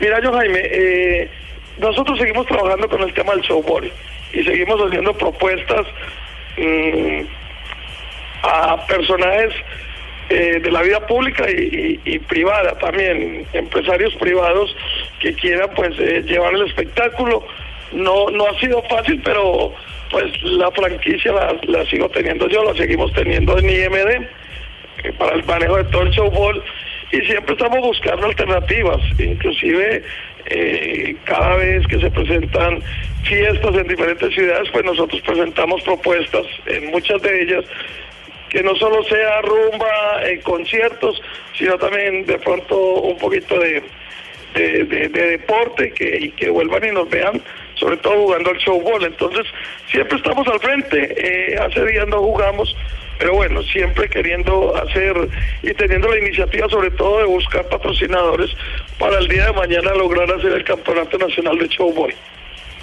[0.00, 1.30] Mira, yo Jaime, eh,
[1.78, 3.90] nosotros seguimos trabajando con el tema del showball
[4.32, 5.86] y seguimos haciendo propuestas
[6.56, 7.20] mm,
[8.42, 9.54] a personajes
[10.28, 14.74] eh, de la vida pública y privada también, empresarios privados
[15.22, 17.44] que quieran pues eh, llevar el espectáculo.
[17.92, 19.72] No, no ha sido fácil, pero
[20.10, 24.28] pues la franquicia la, la sigo teniendo yo, la seguimos teniendo en IMD
[25.04, 26.62] eh, para el manejo de todo el showball
[27.12, 30.02] y siempre estamos buscando alternativas, inclusive
[30.46, 32.80] eh, cada vez que se presentan
[33.24, 37.64] fiestas en diferentes ciudades, pues nosotros presentamos propuestas en muchas de ellas
[38.50, 41.22] que no solo sea rumba, eh, conciertos,
[41.56, 43.82] sino también de pronto un poquito de-
[44.54, 47.40] de deporte que, y que vuelvan y nos vean,
[47.76, 49.02] sobre todo jugando al showball.
[49.04, 49.46] Entonces,
[49.90, 52.76] siempre estamos al frente, eh, hace días no jugamos,
[53.22, 55.14] pero bueno, siempre queriendo hacer
[55.62, 58.50] y teniendo la iniciativa sobre todo de buscar patrocinadores
[58.98, 62.12] para el día de mañana lograr hacer el Campeonato Nacional de Showboy.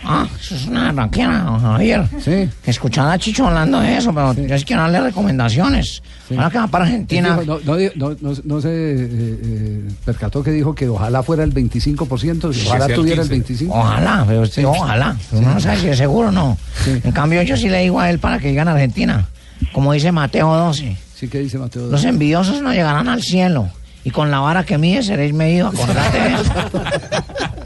[0.06, 2.04] Ah, eso es una ranquera, don Javier.
[2.22, 2.48] Sí.
[2.66, 6.02] Escuchaba a Chicho hablando de eso, pero sí quiero darle recomendaciones.
[6.32, 7.38] Ahora que va para Argentina.
[7.46, 11.54] No, no, no, no- no se eh, eh, percató que dijo que ojalá fuera el
[11.54, 13.66] 25%, que ojalá tuviera el 15.
[13.66, 13.68] 25%.
[13.72, 15.18] Ojalá, pero sí, ojalá.
[15.34, 16.58] Uno no sabe si es seguro o no.
[16.88, 19.28] En cambio, yo sí le digo a él para que digan Argentina.
[19.74, 20.98] Como dice Mateo 12.
[21.16, 21.88] Sí, que dice Mateo?
[21.88, 23.70] Los envidiosos no llegarán al cielo.
[24.10, 25.72] Y con la vara que mide seréis medidos.
[25.80, 26.52] Acordate de eso.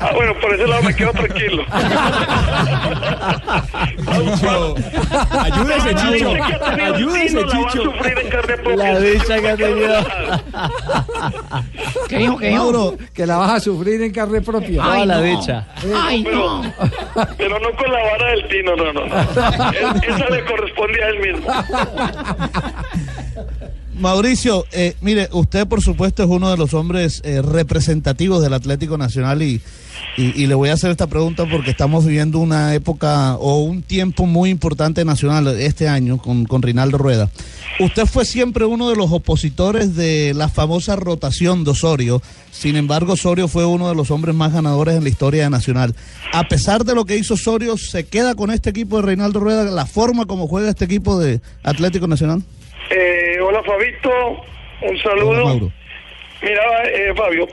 [0.02, 1.64] Ah, bueno, por ese lado me quedo tranquilo.
[5.42, 6.34] Ayúdese, Chicho.
[6.84, 7.94] Ayúdese, La Chicho.
[8.30, 8.76] carne propia.
[8.94, 10.06] La dicha que ha tenido.
[12.10, 12.38] ¿Qué dijo?
[12.38, 12.64] ¿Qué dijo?
[12.64, 14.82] Mauro, que la vas a sufrir en carne propia.
[14.84, 15.14] Ay, no.
[15.96, 16.74] Ay, pero, no.
[17.38, 19.06] pero no con la vara del tino, no, no.
[19.06, 19.16] no.
[19.72, 21.48] Es- Esa le corresponde a él mismo.
[24.00, 28.98] Mauricio, eh, mire, usted por supuesto es uno de los hombres eh, representativos del Atlético
[28.98, 29.62] Nacional y,
[30.18, 34.26] y, le voy a hacer esta pregunta porque estamos viviendo una época o un tiempo
[34.26, 37.30] muy importante nacional este año con, con Rinaldo Rueda.
[37.80, 43.14] Usted fue siempre uno de los opositores de la famosa rotación de Osorio, sin embargo
[43.14, 45.96] Osorio fue uno de los hombres más ganadores en la historia de Nacional.
[46.34, 49.66] A pesar de lo que hizo Osorio, ¿se queda con este equipo de Reinaldo Rueda,
[49.66, 52.44] la forma como juega este equipo de Atlético Nacional?
[52.90, 54.46] Eh, hola Fabito,
[54.82, 55.72] un saludo.
[56.42, 57.48] Mira, eh, Fabio,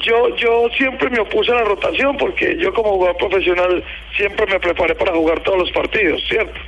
[0.00, 3.82] yo yo siempre me opuse a la rotación porque yo como jugador profesional
[4.16, 6.58] siempre me preparé para jugar todos los partidos, ¿cierto?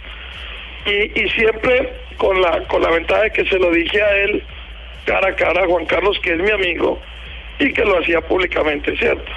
[0.86, 4.42] Y, y siempre con la con la ventaja de que se lo dije a él
[5.06, 7.00] cara a cara a Juan Carlos, que es mi amigo,
[7.60, 9.30] y que lo hacía públicamente, ¿cierto?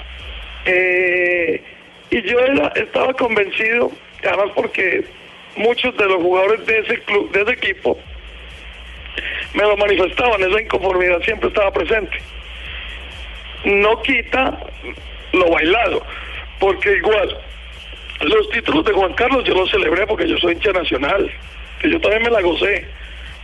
[0.65, 1.61] Eh,
[2.09, 3.91] y yo era- estaba convencido,
[4.23, 5.03] además porque
[5.55, 7.97] muchos de los jugadores de ese club, de ese equipo,
[9.55, 12.17] me lo manifestaban, esa inconformidad siempre estaba presente.
[13.63, 14.59] No quita
[15.33, 16.03] lo bailado,
[16.59, 17.37] porque igual
[18.21, 21.31] los títulos de Juan Carlos yo los celebré porque yo soy hincha nacional,
[21.79, 22.85] que yo también me la gocé,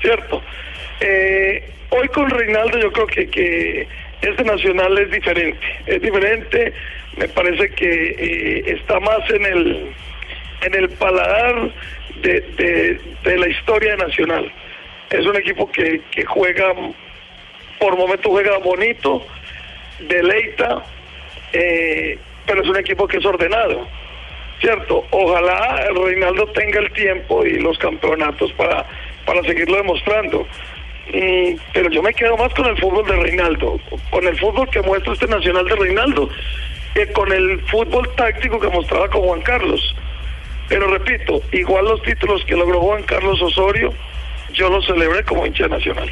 [0.01, 0.41] ¿cierto?
[0.99, 3.87] Eh, hoy con Reinaldo yo creo que, que
[4.21, 6.73] este nacional es diferente, es diferente,
[7.17, 9.93] me parece que eh, está más en el
[10.61, 11.71] en el paladar
[12.21, 14.51] de, de, de la historia nacional.
[15.11, 16.73] Es un equipo que, que juega,
[17.79, 19.25] por momentos juega bonito,
[19.99, 20.83] deleita,
[21.51, 23.87] eh, pero es un equipo que es ordenado,
[24.61, 25.05] ¿cierto?
[25.11, 28.85] Ojalá Reinaldo tenga el tiempo y los campeonatos para,
[29.25, 30.47] para seguirlo demostrando.
[31.13, 34.81] Mm, pero yo me quedo más con el fútbol de Reinaldo, con el fútbol que
[34.81, 36.29] muestra este Nacional de Reinaldo,
[36.95, 39.93] que con el fútbol táctico que mostraba con Juan Carlos.
[40.69, 43.93] Pero repito, igual los títulos que logró Juan Carlos Osorio,
[44.53, 46.09] yo los celebré como hincha nacional.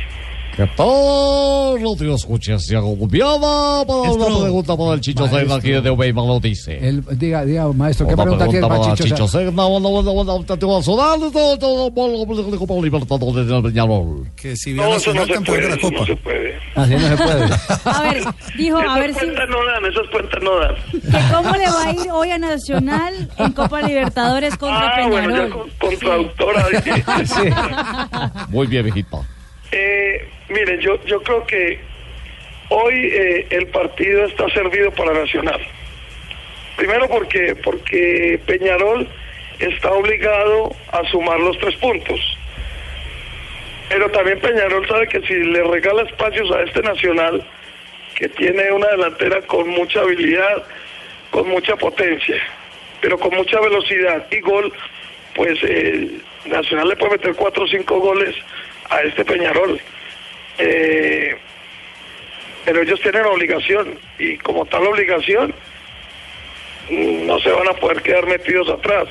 [0.67, 5.81] No te escuches, Santiago Viana, para una pregunta para el Chicho Serna aquí de
[6.27, 6.77] lo dice.
[6.81, 9.15] El, diga, diga, maestro, ¿qué pregunta tiene pregunta para para Chicho?
[9.15, 9.49] Chicho Serna?
[9.51, 13.63] Serna, bueno, bueno, bueno, te voy a sonar, todo, todo, todo, todo, Copa Libertadores del
[13.63, 14.27] Peñarol.
[14.35, 16.55] Que si No, eso no se puede, no se puede.
[16.75, 17.45] Así no se puede.
[17.85, 18.23] A ver,
[18.57, 19.25] dijo, a ver Esas si.
[19.27, 20.75] cuentas no dan, esas cuentas no dan.
[21.11, 25.29] que ¿Cómo le va a ir hoy a Nacional en Copa Libertadores contra Ah, bueno,
[25.29, 25.69] ya Peñarol?
[25.79, 26.65] con, con traductora.
[28.49, 29.19] Muy bien, viejita.
[29.71, 31.79] Eh, miren, yo, yo creo que
[32.69, 35.59] hoy eh, el partido está servido para Nacional.
[36.75, 39.07] Primero porque, porque Peñarol
[39.59, 42.37] está obligado a sumar los tres puntos.
[43.89, 47.45] Pero también Peñarol sabe que si le regala espacios a este Nacional,
[48.15, 50.63] que tiene una delantera con mucha habilidad,
[51.31, 52.37] con mucha potencia,
[53.01, 54.71] pero con mucha velocidad y gol,
[55.35, 56.09] pues eh,
[56.45, 58.35] Nacional le puede meter cuatro o cinco goles
[58.89, 59.79] a este Peñarol.
[60.59, 61.35] Eh,
[62.65, 65.53] pero ellos tienen obligación y como tal obligación
[66.89, 69.07] no se van a poder quedar metidos atrás.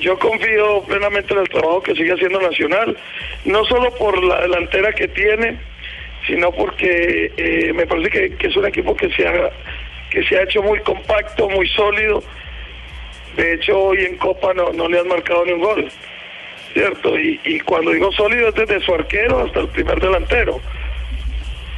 [0.00, 2.96] Yo confío plenamente en el trabajo que sigue haciendo Nacional,
[3.44, 5.58] no solo por la delantera que tiene,
[6.26, 9.50] sino porque eh, me parece que, que es un equipo que se, ha,
[10.10, 12.22] que se ha hecho muy compacto, muy sólido.
[13.36, 15.90] De hecho, hoy en Copa no, no le han marcado ni un gol,
[16.74, 17.18] ¿cierto?
[17.18, 20.60] Y, y cuando digo sólido es desde su arquero hasta el primer delantero.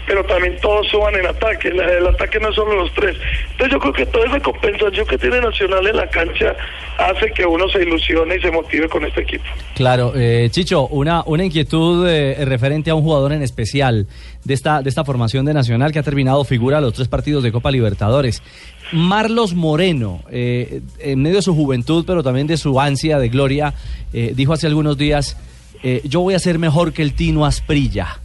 [0.06, 3.16] Pero también todos suban en ataque, el, ataque no es solo los tres.
[3.52, 6.54] Entonces yo creo que toda esa compensación que tiene Nacional en la cancha
[6.98, 9.44] hace que uno se ilusione y se motive con este equipo.
[9.74, 14.06] Claro, eh, Chicho, una, una inquietud eh, referente a un jugador en especial
[14.44, 17.52] de esta, de esta formación de Nacional que ha terminado figura los tres partidos de
[17.52, 18.42] Copa Libertadores.
[18.92, 23.74] Marlos Moreno, eh, en medio de su juventud, pero también de su ansia de gloria,
[24.12, 25.36] eh, dijo hace algunos días,
[25.82, 28.20] eh, yo voy a ser mejor que el Tino Asprilla.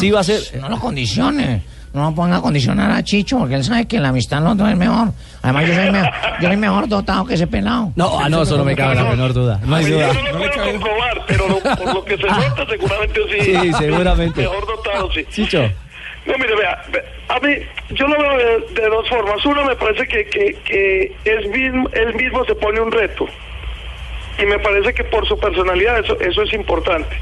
[0.00, 0.40] Sí va a ser...
[0.60, 1.62] No lo condicione.
[1.92, 4.76] No lo ponga a condicionar a Chicho, porque él sabe que la amistad no es
[4.76, 5.08] mejor.
[5.42, 7.92] Además, yo soy, mejor, yo soy mejor dotado que ese pelado.
[7.96, 9.58] No, ah, no, eso no me cabe la menor duda.
[9.64, 10.08] No hay Yo duda.
[10.12, 13.40] no lo puedo comprobar, pero lo- por lo que se nota seguramente sí.
[13.40, 14.40] Sí, seguramente.
[14.42, 15.24] Mejor dotado, sí.
[15.30, 15.62] Chicho.
[16.26, 17.54] No, mire, vea, ve- a mí,
[17.96, 19.44] yo lo veo de, de dos formas.
[19.46, 23.26] Uno, me parece que, que, que es mismo, él mismo se pone un reto.
[24.40, 27.18] Y me parece que por su personalidad eso, eso es importante.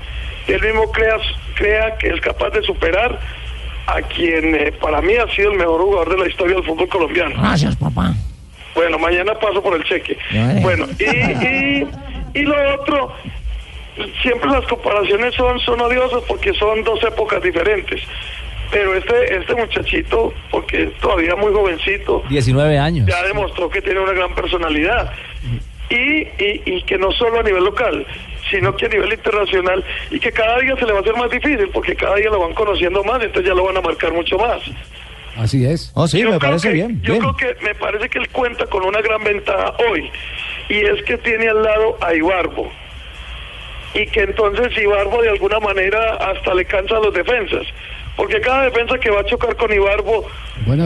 [0.48, 1.16] Él mismo crea,
[1.54, 3.18] crea que es capaz de superar
[3.86, 6.88] a quien eh, para mí ha sido el mejor jugador de la historia del fútbol
[6.88, 7.34] colombiano.
[7.40, 8.14] Gracias, papá.
[8.74, 10.18] Bueno, mañana paso por el cheque.
[10.60, 11.88] Bueno, y, y,
[12.34, 13.12] y lo otro,
[14.20, 18.02] siempre las comparaciones son, son odiosas porque son dos épocas diferentes.
[18.70, 23.08] Pero este, este muchachito, porque es todavía muy jovencito, 19 años.
[23.08, 25.12] ya demostró que tiene una gran personalidad.
[25.88, 28.04] Y, y, y que no solo a nivel local,
[28.50, 31.30] sino que a nivel internacional y que cada día se le va a hacer más
[31.30, 34.38] difícil porque cada día lo van conociendo más, entonces ya lo van a marcar mucho
[34.38, 34.60] más.
[35.36, 35.90] Así es.
[35.94, 37.00] Oh, sí, Yo me creo parece que- bien.
[37.02, 37.22] Yo bien.
[37.34, 40.10] creo que me parece que él cuenta con una gran ventaja hoy
[40.68, 42.70] y es que tiene al lado a Ibarbo
[43.94, 47.66] y que entonces Ibarbo de alguna manera hasta le cansa a los defensas
[48.16, 50.26] porque cada defensa que va a chocar con Ibarbo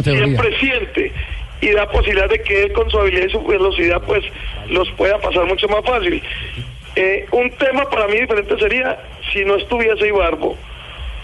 [0.02, 1.12] siempre siente
[1.60, 4.24] y da posibilidad de que él con su habilidad y su velocidad pues
[4.68, 6.22] los pueda pasar mucho más fácil.
[7.02, 8.98] Eh, un tema para mí diferente sería
[9.32, 10.54] si no estuviese Ibarbo,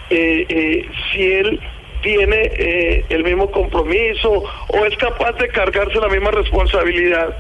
[0.09, 1.61] eh, eh, si él
[2.03, 7.37] tiene eh, el mismo compromiso o es capaz de cargarse la misma responsabilidad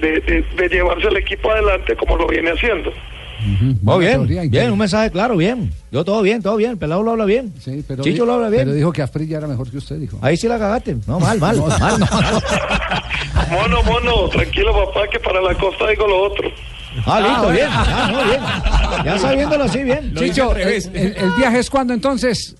[0.00, 2.92] de, de- de llevarse el equipo adelante como lo viene haciendo.
[3.80, 5.70] Buena bien, teoría, bien, un mensaje claro, bien.
[5.90, 6.78] Yo todo bien, todo bien.
[6.78, 7.52] Pelado lo habla bien.
[7.58, 8.64] Sí, pero Chicho lo habla bien.
[8.64, 10.18] Pero dijo que Asprilla era mejor que usted, dijo.
[10.20, 10.96] Ahí sí la cagaste.
[11.06, 12.00] No, mal, mal, mal.
[13.50, 16.50] Mono, mono, tranquilo papá, que para la costa digo lo otro.
[17.06, 17.52] Ah, listo, bueno.
[17.52, 17.68] bien.
[17.70, 19.04] Ah, no, bien.
[19.04, 20.14] Ya sabiéndolo así, bien.
[20.16, 22.56] Chicho, el, el- el viaje es cuando entonces?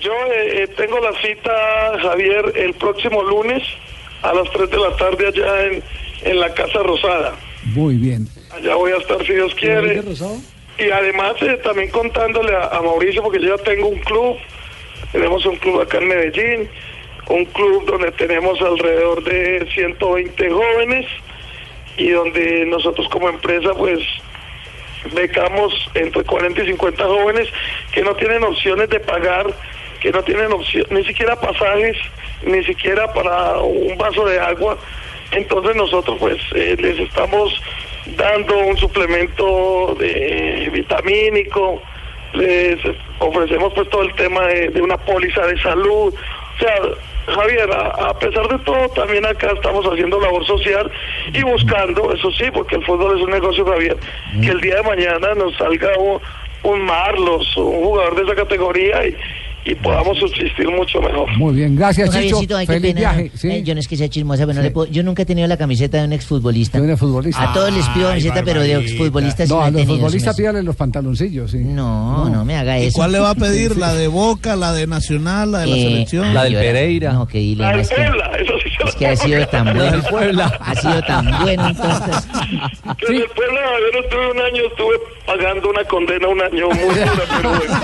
[0.00, 1.52] Yo eh, eh, tengo la cita,
[2.00, 3.62] Javier, el próximo lunes
[4.22, 5.82] a las 3 de la tarde allá en,
[6.22, 7.34] en la Casa Rosada.
[7.74, 8.26] Muy bien.
[8.50, 10.02] Allá voy a estar si Dios quiere.
[10.78, 14.36] Y además eh, también contándole a, a Mauricio, porque yo ya tengo un club,
[15.12, 16.70] tenemos un club acá en Medellín,
[17.28, 21.06] un club donde tenemos alrededor de 120 jóvenes
[22.00, 24.00] y donde nosotros como empresa pues
[25.12, 27.48] becamos entre 40 y 50 jóvenes
[27.92, 29.46] que no tienen opciones de pagar,
[30.00, 31.98] que no tienen opción, ni siquiera pasajes,
[32.42, 34.78] ni siquiera para un vaso de agua.
[35.32, 37.60] Entonces nosotros pues eh, les estamos
[38.16, 41.82] dando un suplemento de vitamínico,
[42.32, 42.78] les
[43.18, 46.14] ofrecemos pues todo el tema de, de una póliza de salud.
[46.14, 46.76] O sea,
[47.26, 50.90] Javier, a, a pesar de todo, también acá estamos haciendo labor social
[51.32, 53.96] y buscando, eso sí, porque el fútbol es un negocio, Javier,
[54.42, 56.20] que el día de mañana nos salga un,
[56.62, 59.16] un Marlos, un jugador de esa categoría y,
[59.64, 61.30] y podamos subsistir mucho mejor.
[61.36, 62.58] Muy bien, gracias, Don Chicho.
[62.58, 63.00] Qué Feliz pena.
[63.12, 63.30] viaje.
[63.34, 63.48] ¿sí?
[63.50, 64.68] Eh, yo no es que sea chismosa, pero no Sí.
[64.68, 66.78] le puedo- yo nunca he tenido la camiseta de un exfutbolista.
[66.78, 67.50] De un exfutbolista.
[67.50, 70.36] A todos les pido Ay, camiseta, pero de exfutbolistas sí No, la a los futbolistas
[70.36, 71.58] pídale los pantaloncillos, sí.
[71.58, 72.96] No, no me haga ¿Y eso.
[72.96, 73.76] cuál le va a pedir?
[73.76, 76.24] ¿La de Boca, la de Nacional, la de la Eh, selección?
[76.36, 77.80] ay, ahora- No, qué dilema.
[77.80, 80.02] Es que, eso sí es que ha sido tan bueno.
[80.10, 80.58] Puebla.
[80.60, 82.28] Ha sido tan bueno, entonces.
[83.00, 84.96] Desde el pueblo yo no estuve un año, estuve
[85.26, 87.74] pagando una condena un año muy dura, pero bueno.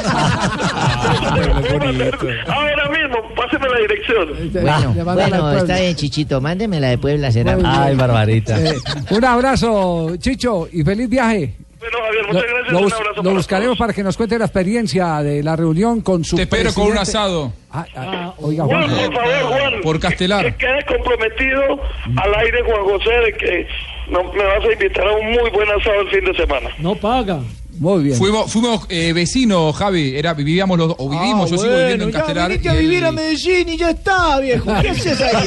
[2.49, 4.29] Ahora mismo, páseme la dirección.
[4.53, 5.59] Bueno, bueno, Puebla.
[5.59, 6.41] está bien, Chichito.
[6.41, 7.57] Mándeme la de Puebla, será.
[7.65, 8.61] Ay, Barbarita.
[8.61, 8.77] Eh,
[9.11, 11.55] un abrazo, Chicho, y feliz viaje.
[11.91, 12.73] Bueno, Javier, muchas gracias.
[12.73, 15.57] Lo, un bus- abrazo lo para buscaremos para que nos cuente la experiencia de la
[15.57, 17.53] reunión con su Te espero con un asado.
[17.73, 19.05] Ah, ah, oiga, Juan, Juan.
[19.11, 19.81] por favor, Juan.
[19.83, 20.45] Por Castelar.
[20.47, 21.81] Que quede comprometido
[22.17, 23.67] al aire, Juan José, de que
[24.11, 26.71] no, me vas a invitar a un muy buen asado el fin de semana.
[26.79, 27.41] No paga.
[27.79, 28.17] Muy bien.
[28.17, 30.17] Fuimos, fuimos eh, vecinos, Javi.
[30.17, 32.49] Era, vivíamos los, o vivimos, yo sigo viviendo en ya Castelar.
[32.49, 34.71] viniste y a vivir a Medellín y ya está, viejo.
[34.83, 35.47] ¿Qué haces ahí?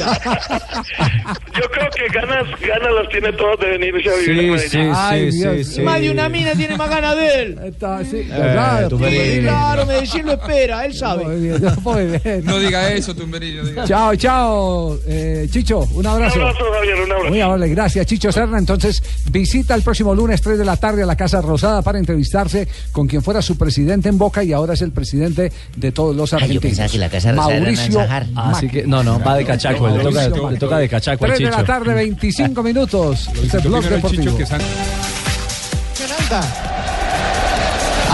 [1.60, 4.94] Yo creo que ganas, ganas las tiene todas de venirse a vivir a Sí, Medellín.
[4.94, 5.56] sí, Ay, sí, Dios.
[5.56, 5.80] sí, sí.
[5.82, 7.58] Más de una mina tiene más ganas de él.
[7.64, 9.42] Está, sí, Eh, bien.
[9.42, 11.24] Claro, Medellín lo espera, él sabe.
[11.24, 12.44] Muy bien, muy bien.
[12.44, 13.64] No diga eso, Tumberillo.
[13.64, 13.84] diga.
[13.84, 16.40] Chao, chao, eh, Chicho, un Un abrazo.
[16.40, 17.28] abrazo, Javier, un abrazo.
[17.30, 18.58] Muy amable, gracias Chicho Serna.
[18.58, 22.68] Entonces, visita el próximo lunes 3 de la tarde a la Casa Rosada para entrevistarse
[22.92, 26.32] con quien fuera su presidente en Boca y ahora es el presidente de todos los
[26.32, 26.92] Ay, yo argentinos.
[26.92, 28.00] que la Casa Mauricio.
[28.36, 29.88] Así que, no, no, va de cachaco.
[29.88, 33.28] Le toca, Mauricio le toca de cachaco al 3 de la tarde, 25 minutos.
[33.42, 34.38] Este es Blog Deportivo.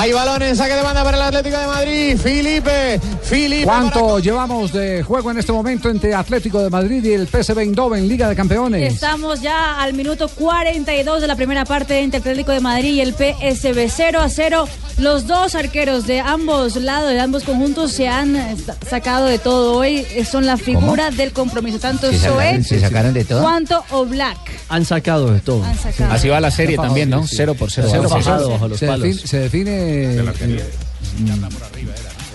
[0.07, 2.16] Hay balón en saque de banda para el Atlético de Madrid.
[2.16, 3.64] Felipe, Felipe.
[3.64, 8.07] ¿Cuánto llevamos de juego en este momento entre Atlético de Madrid y el PSV Eindhoven,
[8.07, 8.94] Liga de Campeones?
[8.94, 13.14] Estamos ya al minuto 42 de la primera parte entre Atlético de Madrid y el
[13.14, 14.68] PSB 0 a 0.
[14.98, 19.74] Los dos arqueros de ambos lados, de ambos conjuntos, se han sa- sacado de todo
[19.76, 20.07] hoy.
[20.14, 21.78] Eh, Son la figura del compromiso.
[21.80, 23.42] Tanto ¿Se Zoé sacaron, se sacaron de todo?
[23.42, 24.38] cuanto Oblak
[24.68, 25.64] Han sacado de todo.
[25.64, 26.12] han sacado.
[26.14, 27.26] Así va la serie también, ¿no?
[27.26, 27.88] Cero por cero.
[27.90, 28.50] Cero por bajado cero.
[28.52, 29.30] bajo los se, palos.
[29.30, 30.64] define, define eh,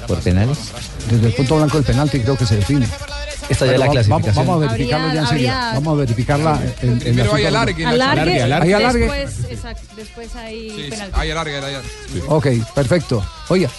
[0.07, 0.57] ¿Por penales?
[1.09, 2.87] desde el punto blanco del penalti, creo que se define.
[3.49, 4.35] Esta ya es la clasificación.
[4.47, 5.53] vamos a verificarlo Habría- ya enseguida.
[5.67, 6.59] habría- Vamos a verificarla.
[6.81, 7.85] en- en la Primero hay alargue.
[7.85, 8.75] Alargue, Alargue.
[8.75, 8.93] Hay.
[8.93, 11.19] Después, exacto, después hay Sí, penalti.
[11.19, 11.89] hay alargue, hay alargue.
[12.27, 13.25] Ok, perfecto.
[13.49, 13.69] Oiga,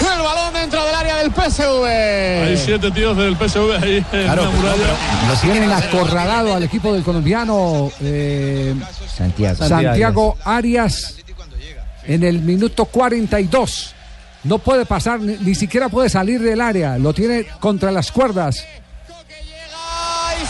[0.00, 2.56] El balón dentro del área del PSV.
[2.64, 8.74] siete tíos del PSV ahí en claro, lo tienen acorralado al equipo del colombiano eh,
[9.14, 9.56] Santiago.
[9.68, 11.15] Santiago Arias
[12.06, 13.94] en el minuto 42.
[14.44, 16.98] No puede pasar, ni, ni siquiera puede salir del área.
[16.98, 18.64] Lo tiene contra las cuerdas.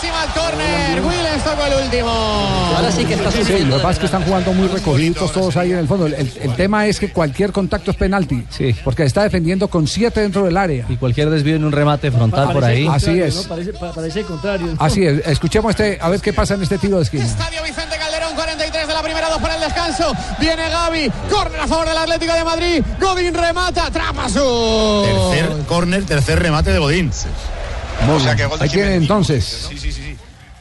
[0.07, 1.01] Al córner.
[1.03, 2.11] Williams tocó el último.
[2.11, 5.57] Ahora sí que está Sí, lo que pasa es que están jugando muy recogidos todos
[5.57, 6.07] ahí en el fondo.
[6.07, 8.45] El, el- el tema es que cualquier contacto es penalti.
[8.85, 10.85] Porque está defendiendo con siete dentro del área.
[10.89, 12.87] Y cualquier desvío en un remate frontal por ahí.
[12.87, 13.37] Así es.
[13.49, 14.75] Parece, pa- parece el contrario.
[14.79, 15.27] Así es.
[15.27, 17.25] Escuchemos este, a ver qué pasa en este tiro de esquina.
[17.25, 17.96] Estadio Vicente Calderón,
[18.57, 20.13] 43 de la primera, dos para el descanso.
[20.41, 22.83] Viene Gaby, córner a favor del Atlético de Madrid.
[22.99, 25.03] Godín remata, Trapasu.
[25.05, 27.11] Tercer córner, tercer remate de Godín.
[27.11, 28.51] Bien.
[28.61, 29.69] Ahí tiene entonces.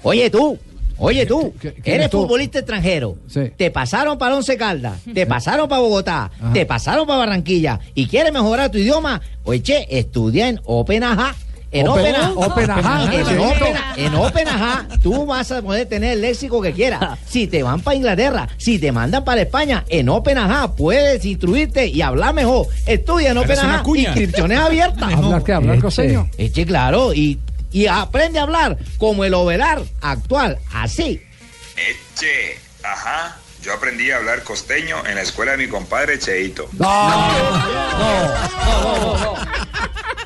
[0.04, 0.60] Oye tú,
[0.98, 1.54] oye tú,
[1.86, 2.24] eres tú?
[2.24, 3.16] futbolista extranjero.
[3.28, 3.52] Sí.
[3.56, 6.54] Te pasaron para Once Caldas, te pasaron para Bogotá, Ajá.
[6.54, 9.22] te pasaron para Barranquilla y quieres mejorar tu idioma.
[9.46, 11.34] Oye, che, estudia en Open Aja.
[11.80, 13.04] En Open- Open Aja.
[13.04, 14.16] Open Aja, En
[14.48, 17.20] Aja, tú vas a poder tener el léxico que quieras.
[17.36, 21.88] Si te van para Inglaterra, si te mandan para España, en Open Aja puedes instruirte
[21.88, 22.68] y hablar mejor.
[22.86, 23.38] Estudia en
[23.84, 24.04] cuña.
[24.04, 25.14] inscripciones abiertas.
[25.14, 25.54] ¿Hablar qué?
[25.54, 26.30] ¿Hablar Eche, costeño?
[26.38, 27.40] Eche, claro, y,
[27.74, 31.22] y aprende a hablar como el Ovelar actual, así.
[31.76, 33.36] Eche, ajá.
[33.66, 36.70] Yo aprendí a hablar costeño en la escuela de mi compadre Cheito.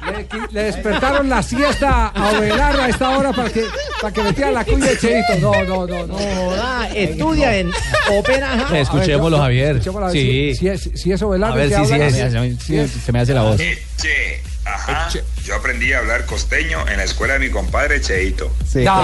[0.05, 3.63] Le, qui- le despertaron la siesta a Ovelar a esta hora para que,
[4.01, 5.35] para que metiera la cuña de Cheito.
[5.39, 6.07] No, no, no.
[6.07, 6.15] no.
[6.17, 7.71] Joda, estudia en
[8.11, 8.77] Open Aja.
[8.79, 9.71] Escuchémoslo, Javier.
[9.77, 10.53] escuchémoslo, a ver Sí.
[10.55, 12.57] Si, si es, si es Ovelar, A ver ¿de si qué sí.
[12.65, 12.91] Sí es.
[12.91, 13.59] Se me hace la voz.
[13.59, 14.41] Eche,
[14.75, 15.09] ajá.
[15.45, 18.51] Yo aprendí a hablar costeño en la escuela de mi compadre Cheito.
[18.67, 19.01] Sí, No.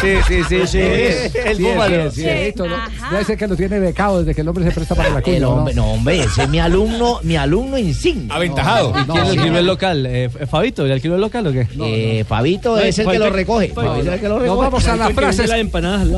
[0.00, 0.78] sí, sí, sí, sí.
[0.78, 2.10] El Sí, búfalo.
[2.10, 2.26] sí, sí.
[2.26, 2.64] Cheito.
[3.10, 5.36] Debe ser que lo tiene becado desde que el hombre se presta para la cuña.
[5.36, 5.50] El ¿no?
[5.50, 8.34] hombre, no, hombre, ese es mi alumno, mi alumno insignia.
[8.34, 8.90] Aventajado.
[8.90, 9.38] ¿Y quién No, le sí.
[9.38, 10.06] alquiló el local?
[10.06, 10.84] Eh, ¿Fabito?
[10.86, 11.66] ¿Le alquiló el local o qué?
[11.82, 13.72] Eh, Fabito es el que lo recoge.
[13.74, 15.50] Nos vamos a las frases,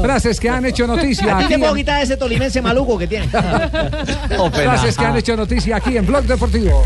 [0.03, 0.41] frases.
[0.41, 3.29] que han hecho noticia A ti aquí te puedo quitar ese tolimense maluco que tiene.
[4.53, 6.85] frases que han hecho noticia aquí en Blog Deportivo.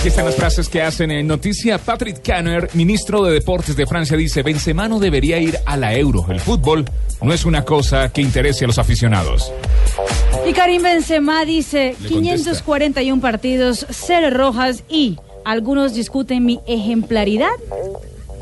[0.00, 1.76] Aquí están las frases que hacen en noticia.
[1.76, 6.24] Patrick Canner, ministro de Deportes de Francia, dice: Benzema no debería ir a la Euro.
[6.30, 6.86] El fútbol
[7.20, 9.52] no es una cosa que interese a los aficionados.
[10.48, 17.50] Y Karim Benzema dice Le 541 partidos, cero rojas y algunos discuten mi ejemplaridad.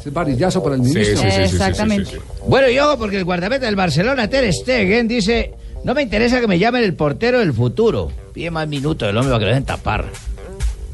[0.07, 1.29] Es varillazo por el ministro.
[1.29, 2.21] Exactamente.
[2.47, 6.61] Bueno, yo, porque el guardameta del Barcelona, Ter Stegen, dice, no me interesa que me
[6.61, 8.13] llamen el portero del futuro.
[8.33, 10.05] Pide más minutos el hombre para que lo dejen tapar.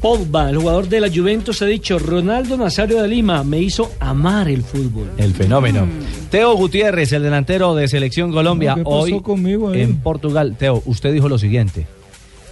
[0.01, 4.47] Pogba, el jugador de la Juventus, ha dicho: Ronaldo Nazario de Lima me hizo amar
[4.47, 5.11] el fútbol.
[5.17, 5.87] El fenómeno.
[6.29, 10.55] Teo Gutiérrez, el delantero de Selección Colombia, ¿Qué pasó hoy conmigo en Portugal.
[10.57, 11.87] Teo, usted dijo lo siguiente.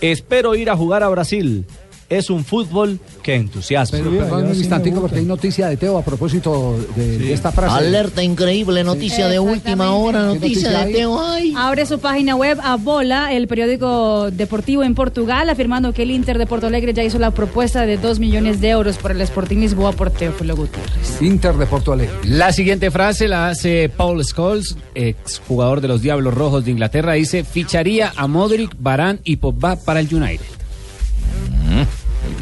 [0.01, 1.65] Espero ir a jugar a Brasil.
[2.09, 3.97] Es un fútbol que entusiasma.
[3.97, 7.75] Pero perdón un instantico porque hay noticia de Teo a propósito de, de esta frase.
[7.75, 10.93] Alerta increíble, noticia de última hora, ¿Qué noticia noticia de?
[10.93, 11.19] Teo.
[11.19, 11.53] Ay.
[11.57, 16.37] Abre su página web a Bola, el periódico deportivo en Portugal, afirmando que el Inter
[16.37, 19.57] de Porto Alegre ya hizo la propuesta de 2 millones de euros por el Sporting
[19.57, 21.21] Lisboa por Teófilo Gutiérrez.
[21.21, 22.15] Inter de Porto Alegre.
[22.23, 27.13] La siguiente frase la hace Paul Scholes, ex jugador de los Diablos Rojos de Inglaterra.
[27.13, 30.45] Dice: ficharía a Modric, Barán y Pogba para el United.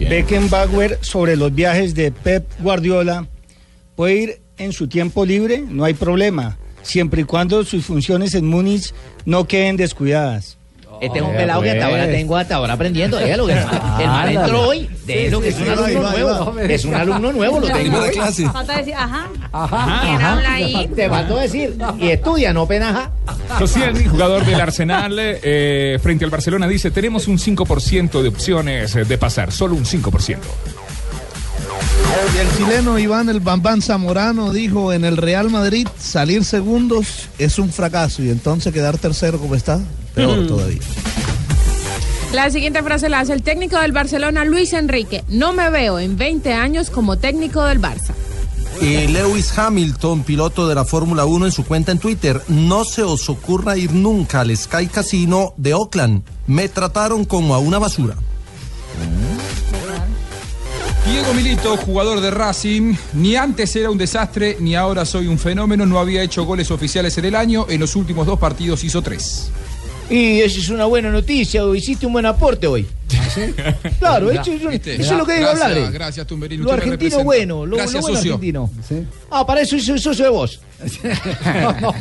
[0.09, 3.27] Beckenbauer sobre los viajes de Pep Guardiola
[3.95, 8.45] puede ir en su tiempo libre, no hay problema, siempre y cuando sus funciones en
[8.45, 8.93] Múnich
[9.25, 10.57] no queden descuidadas.
[11.01, 13.17] Este es un pelado que hasta ahora tengo, hasta ahora aprendiendo.
[13.17, 14.87] Déjalo, que el man- entró hoy.
[15.05, 16.59] Déjalo, que es un alumno nuevo.
[16.59, 17.99] Es un alumno nuevo, lo tengo.
[17.99, 18.11] hoy.
[18.53, 19.27] Falta decir, ajá.
[19.51, 20.01] Ajá.
[20.03, 20.89] ¿Quién habla ahí?
[20.95, 21.75] Te faltó decir.
[21.99, 23.11] Y estudia, no penaja.
[23.57, 29.03] Koscielny, jugador del Arsenal, eh, frente al Barcelona, dice: Tenemos un 5% de opciones eh,
[29.03, 30.37] de pasar, solo un 5%.
[32.35, 37.57] Y el chileno Iván el Bambán Zamorano dijo en el Real Madrid salir segundos es
[37.57, 39.79] un fracaso y entonces quedar tercero como está,
[40.13, 40.81] peor todavía.
[42.33, 45.23] La siguiente frase la hace el técnico del Barcelona, Luis Enrique.
[45.27, 48.13] No me veo en 20 años como técnico del Barça.
[48.79, 53.03] Y Lewis Hamilton, piloto de la Fórmula 1, en su cuenta en Twitter, no se
[53.03, 56.23] os ocurra ir nunca al Sky Casino de Oakland.
[56.47, 58.15] Me trataron como a una basura.
[61.05, 65.85] Diego Milito, jugador de Racing, ni antes era un desastre, ni ahora soy un fenómeno,
[65.85, 69.51] no había hecho goles oficiales en el año, en los últimos dos partidos hizo tres.
[70.11, 72.85] Y eso es una buena noticia, o hiciste un buen aporte hoy.
[73.99, 74.95] Claro, Mira, eso, ¿viste?
[74.95, 75.77] eso es lo que digo Gracias, hablar.
[75.87, 75.91] eh.
[75.91, 78.33] gracias, Tumberini, Lo argentino bueno, lo, Gracias, lo bueno socio.
[78.33, 78.69] argentino.
[79.29, 80.59] Ah, para eso soy socio de vos.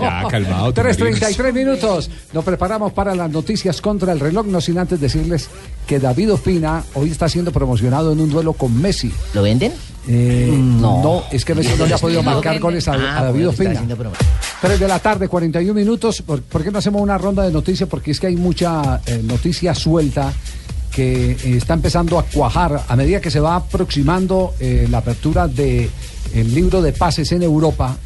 [0.00, 0.72] Ya, calmado.
[0.74, 2.10] 3.33 minutos.
[2.32, 5.48] Nos preparamos para las noticias contra el reloj, no sin antes decirles
[5.86, 9.12] que David Ospina hoy está siendo promocionado en un duelo con Messi.
[9.34, 9.72] ¿Lo venden?
[10.08, 11.02] No.
[11.02, 11.22] No.
[11.30, 13.70] es que Messi no le ha podido marcar goles a, Ah, a David Ospina.
[13.72, 14.12] haciendo promo-
[14.60, 16.22] 3 de la tarde, 41 minutos.
[16.22, 17.88] ¿Por, por qué no hacemos una ronda de noticias?
[17.88, 20.32] Porque es que hay mucha eh, noticia suelta
[20.92, 25.46] que eh, está empezando a cuajar a medida que se va aproximando eh, la apertura
[25.48, 25.88] de
[26.34, 27.96] el libro de pases en Europa,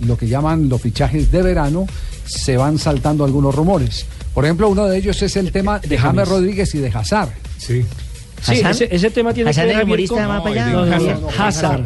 [0.00, 1.86] lo que llaman los fichajes de verano,
[2.24, 4.06] se van saltando algunos rumores.
[4.32, 7.30] Por ejemplo, uno de ellos es el tema de James Rodríguez y de Hazard.
[7.58, 7.84] Sí.
[8.48, 10.66] Ese, ese tema tiene ¿Hassan que el ver Javier, humorista con- más para allá?
[10.72, 11.84] No, No, no, Hazard.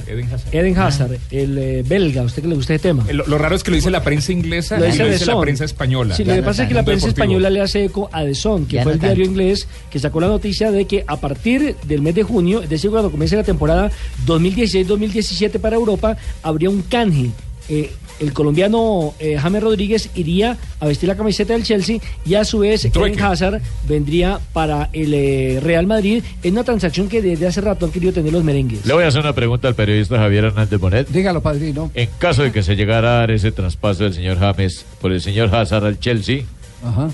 [0.52, 1.16] Eden Hazard.
[1.30, 3.04] El eh, belga, ¿a usted que le gusta este tema?
[3.12, 5.26] Lo, lo raro es que lo dice la prensa inglesa Lo y dice lo dice
[5.26, 6.14] la prensa española.
[6.16, 7.24] Sí, lo que pasa es que la prensa deportivo.
[7.24, 10.20] española le hace eco a The Sun, que Ya fue el diario inglés que sacó
[10.20, 13.44] la noticia de que a partir del mes de junio, es decir, cuando comience la
[13.44, 13.90] temporada
[14.26, 17.30] 2016-2017 para Europa, habría un canje.
[17.68, 17.90] Eh,
[18.20, 22.60] el colombiano eh, James Rodríguez iría a vestir la camiseta del Chelsea y a su
[22.60, 22.84] vez.
[22.84, 27.86] Eden Hazard vendría para el eh, Real Madrid en una transacción que desde hace rato
[27.86, 28.86] han querido tener los merengues.
[28.86, 31.08] Le voy a hacer una pregunta al periodista Javier Hernández Bonet.
[31.08, 31.90] Dígalo, padrino.
[31.94, 35.20] En caso de que se llegara a dar ese traspaso del señor James por el
[35.20, 36.44] señor Hazard al Chelsea,
[36.84, 37.08] Ajá.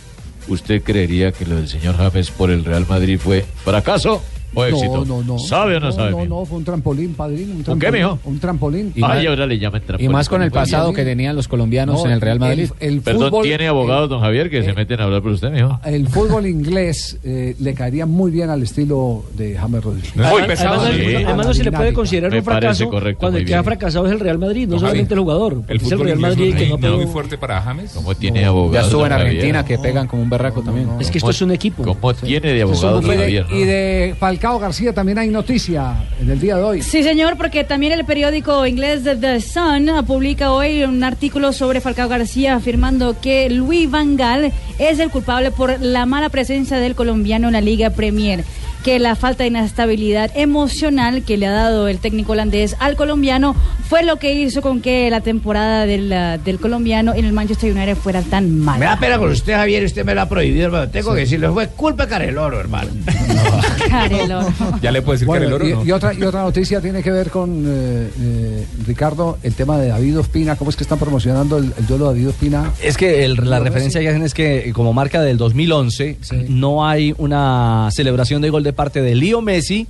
[0.49, 4.23] ¿usted creería que lo del señor James por el Real Madrid fue fracaso
[4.55, 5.05] o éxito?
[5.05, 5.39] No, no, no.
[5.39, 6.11] ¿Sabe o no, sabe?
[6.13, 7.53] No, no, fue un trampolín, padrino.
[7.53, 8.19] Un ¿Un trampolín, qué, mijo?
[8.25, 8.93] Un trampolín.
[8.95, 10.11] Y Ay, ahora le llaman trampolín.
[10.11, 12.71] Y más con el pasado que tenían los colombianos No, en el Real Madrid.
[12.81, 15.51] el- el Perdón, fútbol- ¿tiene abogados, don Javier, que se meten a hablar por usted,
[15.51, 15.79] mijo?
[15.85, 20.13] El fútbol inglés eh, le caería muy bien al estilo de James Rodríguez.
[20.17, 21.15] Además, además, sí.
[21.17, 23.63] además no se le puede considerar Me un fracaso correcto, cuando muy el que ha
[23.63, 25.53] fracasado es el Real Madrid, no solamente el jugador.
[25.55, 27.39] El porque es el fútbol Real Madrid no, que no no es pegó- muy fuerte
[27.39, 27.93] para James.
[27.95, 28.75] ¿Cómo tiene abogados?
[28.75, 29.13] Ya estuvo en?
[29.13, 30.89] Argentina que pegan como un berraco también.
[31.01, 31.83] Es que esto es un equipo.
[31.83, 33.47] ¿Cómo tiene de abogados, don de, Javier?
[33.51, 36.83] y de Falcao García también hay noticia en el día de hoy.
[36.83, 41.81] Sí, señor, porque también el periódico inglés The Sun ah, publica hoy un artículo sobre
[41.81, 46.95] Falcao García afirmando que Luis Van Gaal es el culpable por la mala presencia del
[46.95, 48.45] colombiano en la Liga Premier,
[48.87, 53.57] que la falta de inestabilidad emocional que le ha dado el técnico holandés al colombiano
[53.89, 57.73] fue lo que hizo con que la temporada del, ah, del colombiano en el Manchester
[57.73, 58.79] United fuera tan mala.
[58.79, 60.89] Me da pena con usted, Javier, usted me lo ha prohibido, hermano.
[60.89, 62.91] Tengo que decirlo, fue culpa de Careloro, hermano.
[63.91, 64.47] Careloro.
[64.83, 65.85] Ya le puedo decir Bueno, que el oro y, no.
[65.85, 69.89] y otra, y otra noticia tiene que ver con, eh, eh, Ricardo, el tema de
[69.89, 70.55] David Ospina.
[70.57, 72.71] ¿Cómo es que están promocionando el, el duelo de David Ospina?
[72.83, 76.19] Es que el- la referencia que hacen es que como marca del 2011
[76.49, 79.87] no hay una celebración de gol de parte de Leo Messi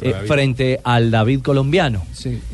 [0.00, 0.26] eh, David.
[0.26, 2.02] frente al David colombiano.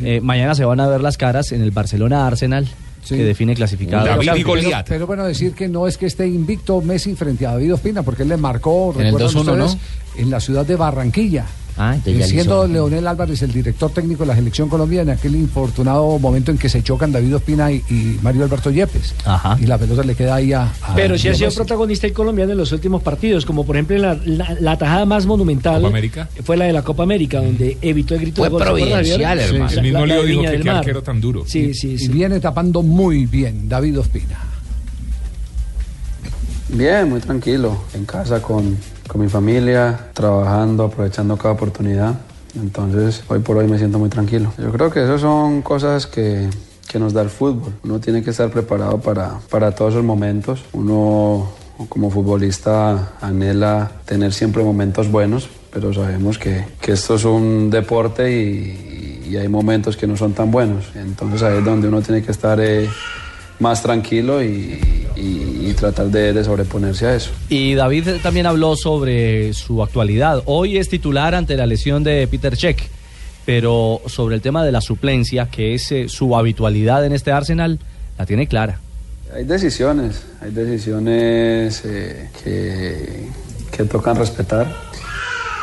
[0.02, 2.68] Eh, mañana se van a ver las caras en el Barcelona Arsenal
[3.06, 4.06] que define clasificado.
[4.18, 8.02] pero, pero bueno, decir que no es que esté invicto Messi frente a David Ospina,
[8.02, 9.78] porque él le marcó, En el recuerdan 2-1, ustedes,
[10.16, 11.46] en la ciudad de Barranquilla.
[11.78, 12.72] Ah, entonces ya Eh, siendo hizo.
[12.72, 16.68] Leonel Álvarez el director técnico de la selección colombiana, en aquel infortunado momento en que
[16.68, 19.14] se chocan David Ospina y, y Mario Alberto Yepes.
[19.60, 20.64] Y la pelota le queda ahí a.
[20.82, 23.76] a Pero sí ha Leo sido protagonista el colombiano en los últimos partidos, como por
[23.76, 26.28] ejemplo en la, la, la tajada más monumental ¿Copa América?
[26.44, 28.62] fue la de la Copa América, donde evitó el grito Fue de gol.
[28.62, 29.68] ¿se acuerda, providencial, hermano.
[29.70, 31.44] Sí, El mismo Leo dijo que qué arquero tan duro.
[31.46, 32.08] Sí, sí, Y sí.
[32.08, 34.38] viene tapando muy bien David Ospina.
[36.70, 38.76] Bien, muy tranquilo, en casa con,
[39.08, 42.14] con mi familia, trabajando, aprovechando cada oportunidad.
[42.54, 44.52] Entonces, hoy por hoy me siento muy tranquilo.
[44.58, 46.48] Yo creo que esas son cosas que,
[46.86, 47.72] que nos da el fútbol.
[47.82, 50.64] Uno tiene que estar preparado para, para todos esos momentos.
[50.72, 51.48] Uno
[51.88, 58.32] como futbolista anhela tener siempre momentos buenos, pero sabemos que, que esto es un deporte
[58.32, 60.86] y, y hay momentos que no son tan buenos.
[60.94, 62.88] Entonces ahí es donde uno tiene que estar eh,
[63.58, 64.80] más tranquilo y,
[65.16, 67.30] y- y tratar de, de sobreponerse a eso.
[67.48, 70.42] Y David también habló sobre su actualidad.
[70.46, 72.80] Hoy es titular ante la lesión de Peter Check,
[73.44, 77.78] pero sobre el tema de la suplencia, que es eh, su habitualidad en este Arsenal,
[78.16, 78.78] la tiene clara.
[79.34, 83.26] Hay decisiones, hay decisiones eh, que,
[83.70, 84.72] que tocan respetar.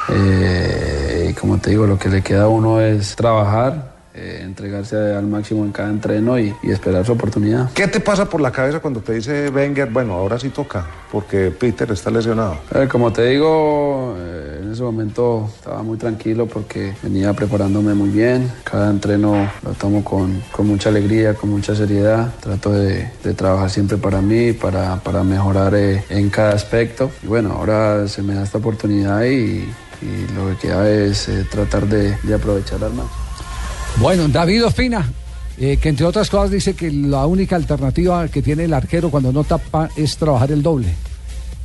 [0.09, 4.95] Eh, y como te digo, lo que le queda a uno es trabajar, eh, entregarse
[4.95, 7.71] al máximo en cada entreno y, y esperar su oportunidad.
[7.73, 11.51] ¿Qué te pasa por la cabeza cuando te dice Wenger, bueno, ahora sí toca, porque
[11.51, 12.57] Peter está lesionado?
[12.73, 18.09] Eh, como te digo, eh, en ese momento estaba muy tranquilo porque venía preparándome muy
[18.09, 18.49] bien.
[18.63, 22.33] Cada entreno lo tomo con, con mucha alegría, con mucha seriedad.
[22.39, 27.11] Trato de, de trabajar siempre para mí, para, para mejorar eh, en cada aspecto.
[27.23, 29.67] Y bueno, ahora se me da esta oportunidad y,
[30.01, 33.24] y lo que queda es tratar de, de aprovechar al máximo.
[33.99, 35.09] Bueno, David Ospina,
[35.57, 39.31] eh, que entre otras cosas dice que la única alternativa que tiene el arquero cuando
[39.31, 40.87] no tapa es trabajar el doble.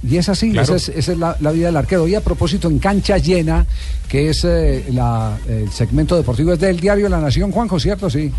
[0.03, 0.76] Y es así, Claro.
[0.76, 2.09] esa es, esa es la, la vida del arquero.
[2.09, 3.66] Y a propósito, en cancha llena,
[4.09, 8.09] que es eh, la- el segmento deportivo, es del diario La Nación, Juanjo, ¿cierto?
[8.09, 8.33] Sí.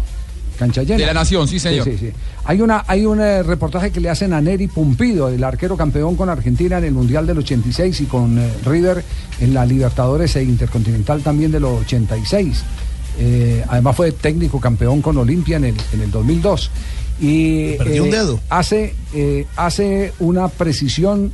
[0.57, 0.97] Cancha llena.
[0.97, 1.83] De La Nación, sí, señor.
[1.85, 2.11] Sí, sí,
[2.45, 6.15] Hay, una, hay un eh, reportaje que le hacen a Neri Pumpido, el arquero campeón
[6.15, 9.03] con Argentina en el Mundial del 86 y con River
[9.39, 12.63] en la Libertadores e Intercontinental también del 86.
[13.19, 16.71] Eh, además fue técnico campeón con Olimpia en el, en el 2002.
[17.19, 18.39] Y Perdió un dedo.
[18.49, 21.31] Hace, eh, hace una precisión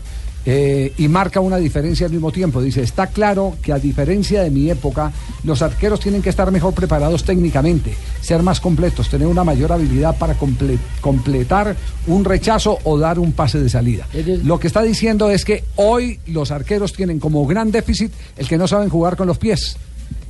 [0.50, 2.62] eh, y marca una diferencia al mismo tiempo.
[2.62, 5.12] Dice, está claro que a diferencia de mi época,
[5.44, 10.18] los arqueros tienen que estar mejor preparados técnicamente, ser más completos, tener una mayor habilidad
[10.18, 11.76] para comple- completar
[12.08, 14.08] un rechazo o dar un pase de salida.
[14.44, 18.58] Lo que está diciendo es que hoy los arqueros tienen como gran déficit el que
[18.58, 19.78] no saben jugar con los pies.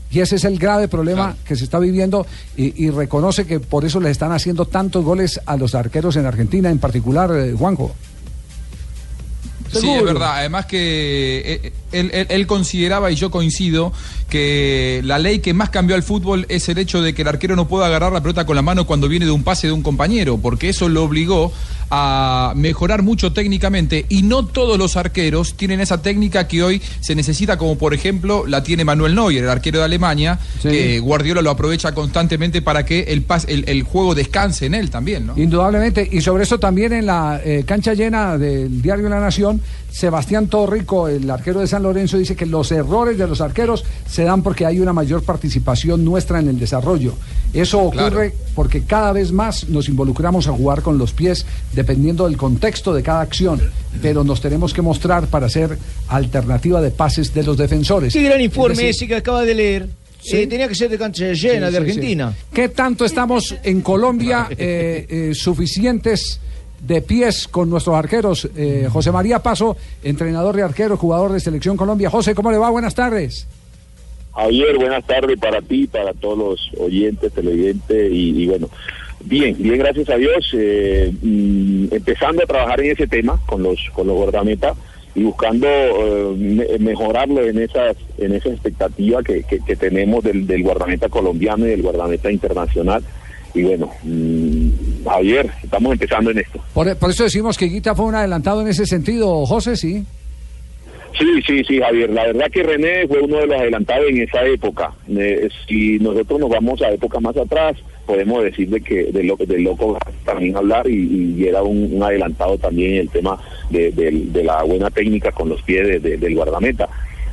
[0.10, 3.84] Y ese es el grave problema que se está viviendo y, y reconoce que por
[3.84, 7.94] eso le están haciendo tantos goles a los arqueros en Argentina, en particular, eh, Juanjo.
[9.72, 10.38] Sí, es verdad.
[10.38, 13.94] Además que eh, él, él- él consideraba, y yo coincido,
[14.30, 17.56] que la ley que más cambió al fútbol es el hecho de que el arquero
[17.56, 19.82] no pueda agarrar la pelota con la mano cuando viene de un pase de un
[19.84, 21.52] compañero, porque eso lo obligó
[21.90, 27.16] a mejorar mucho técnicamente y no todos los arqueros tienen esa técnica que hoy se
[27.16, 30.38] necesita, como por ejemplo la tiene Manuel Neuer, el arquero de Alemania,
[30.72, 34.90] que Guardiola lo aprovecha constantemente para que el, pas- el, el juego descanse en él
[34.90, 35.38] también, ¿no?
[35.38, 39.62] Indudablemente, y sobre eso también en la eh, cancha llena del diario La Nación,
[39.92, 44.24] Sebastián Torrico, el arquero de San Lorenzo, dice que los errores de los arqueros se
[44.24, 47.14] dan porque hay una mayor participación nuestra en el desarrollo.
[47.54, 52.38] Eso ocurre porque cada vez más nos involucramos a jugar con los pies dependiendo del
[52.38, 53.60] contexto de cada acción,
[54.02, 55.78] pero nos tenemos que mostrar para ser
[56.10, 58.14] alternativa de pases de los defensores.
[58.14, 59.90] Qué gran Es informe decir, ese que acaba de leer.
[60.22, 60.38] Sí.
[60.38, 62.36] Eh, tenía que ser de cancha llena, Sí, de sí, Argentina.
[62.38, 62.46] sí.
[62.54, 66.40] ¿Qué tanto estamos en Colombia eh, eh, suficientes
[66.80, 68.50] de pies con nuestros arqueros?
[68.56, 72.10] Eh, José María Paso, entrenador de arqueros, jugador de Selección Colombia.
[72.10, 72.70] José, ¿cómo le va?
[72.70, 73.48] Buenas tardes.
[74.34, 78.70] Javier, buenas tardes para ti, para todos los oyentes, televidentes y, y bueno,
[79.22, 83.80] bien, bien, gracias a Dios, eh, mm, empezando a trabajar en ese tema con los
[83.94, 84.78] con los guardametas
[85.16, 90.46] y buscando eh, me- mejorarlo en esas en esa expectativa que, que- que tenemos del,
[90.46, 93.04] del guardameta colombiano y del guardameta internacional
[93.54, 94.70] y bueno, mm,
[95.06, 96.60] Javier, estamos empezando en esto.
[96.74, 100.04] Por, por eso decimos que Guita fue un adelantado en ese sentido, José, sí.
[101.18, 102.12] Sí, sí, sí, Javier.
[102.12, 104.92] La verdad que René fue uno de los adelantados en esa época.
[105.10, 107.76] Eh, si nosotros nos vamos a épocas más atrás,
[108.06, 112.04] podemos decir de que de lo de loco también hablar y, y era un, un
[112.04, 113.40] adelantado también en el tema
[113.72, 116.88] de, de la buena técnica con los pies de- de- del guardameta.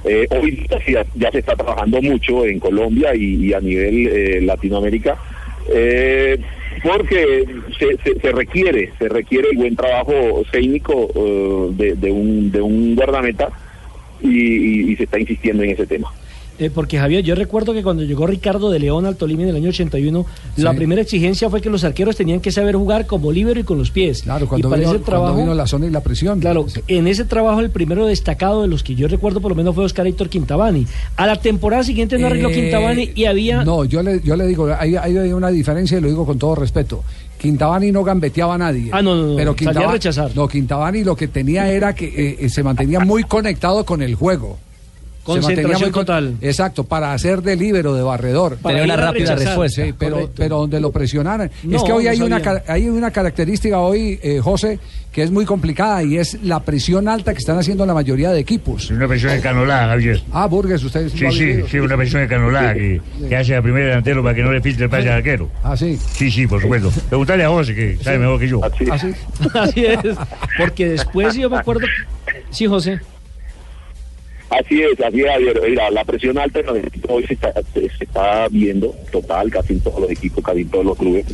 [0.07, 4.41] Eh, hoy ya, ya se está trabajando mucho en Colombia y, y a nivel eh,
[4.41, 5.17] Latinoamérica.
[5.69, 6.39] Eh,
[6.83, 7.47] porque
[7.79, 11.95] se, se- requiere se requiere el buen trabajo técnico eh, de,
[12.61, 13.51] un guardameta
[14.21, 16.12] y se está insistiendo en ese tema.
[16.57, 19.57] Eh, porque Javier, yo recuerdo que cuando llegó Ricardo de León al Tolima en el
[19.57, 20.24] año 81,
[20.57, 20.76] la Sí.
[20.76, 23.90] primera exigencia fue que los arqueros tenían que saber jugar como líbero y con los
[23.90, 24.22] pies.
[24.22, 26.38] Claro, cuando, y para vino, ese cuando trabajo, vino la zona y la presión.
[26.38, 29.74] Claro, en ese trabajo el primero destacado de los que yo recuerdo por lo menos
[29.74, 30.86] fue Oscar Héctor Quintabani.
[31.16, 33.64] A la temporada siguiente no arregló Eh, Quintabani y había...
[33.64, 36.55] No, yo le, yo le digo, hay, hay una diferencia y lo digo con todo
[36.55, 37.02] respeto.
[37.40, 38.90] Quintabani no gambeteaba a nadie.
[38.92, 40.30] Ah, no, no, no, Pero salía a Quintaba- rechazar.
[40.36, 44.14] No, Quintabani lo que tenía era que eh, eh, se mantenía muy conectado con el
[44.14, 44.57] juego.
[45.25, 46.35] Se mantenía Concentración muy con- total.
[46.43, 48.57] Exacto, para hacer de líbero, de barredor.
[48.59, 49.47] Para Tenía una rápida rechazar.
[49.47, 49.85] respuesta.
[49.85, 50.35] Sí, pero, Correcto.
[50.37, 51.51] pero donde lo presionaran.
[51.62, 52.62] No, es que hoy no hay una, sabía.
[52.68, 54.79] hay una característica hoy, eh, José,
[55.12, 58.41] que es muy complicada y es la presión alta que están haciendo la mayoría de
[58.41, 58.91] equipos.
[58.91, 60.20] Una presión escanolada, Javier.
[60.33, 61.12] Ah, Burgues, ustedes.
[61.12, 64.53] Sí, sí, sí, una presión escanolada que, que hace al primer delantero para que no
[64.53, 65.49] le filtre el pase al arquero.
[65.62, 65.97] Ah, sí.
[66.12, 66.91] Sí, sí, por supuesto.
[67.09, 68.61] Preguntale a José, que sabe mejor que yo.
[68.93, 69.14] Así.
[69.55, 70.01] Así es.
[70.59, 71.87] Porque después yo me acuerdo...
[72.51, 73.01] Sí, José.
[74.59, 75.61] Así es, así es, Javier.
[75.68, 79.74] Mira, la presión alta en los equipos hoy se está, se, está viendo total, casi
[79.74, 81.26] en todos los equipos, casi en todos los clubes.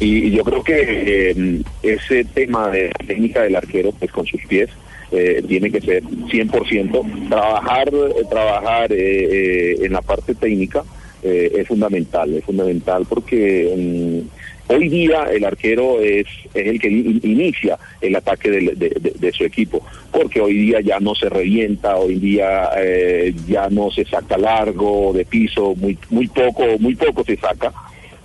[0.00, 4.40] Y, yo creo que eh, ese tema de la técnica del arquero, pues con sus
[4.46, 4.68] pies,
[5.12, 7.28] eh, tiene que ser 100%.
[7.28, 10.84] Trabajar, eh, trabajar eh, eh, en la parte técnica
[11.22, 17.20] es fundamental, es fundamental porque mm, hoy día el arquero es, es el que in-
[17.22, 22.70] inicia el ataque de, su equipo, porque hoy día ya no se revienta, hoy día
[22.78, 27.72] eh, ya no se saca largo de piso, muy muy poco, muy poco se saca.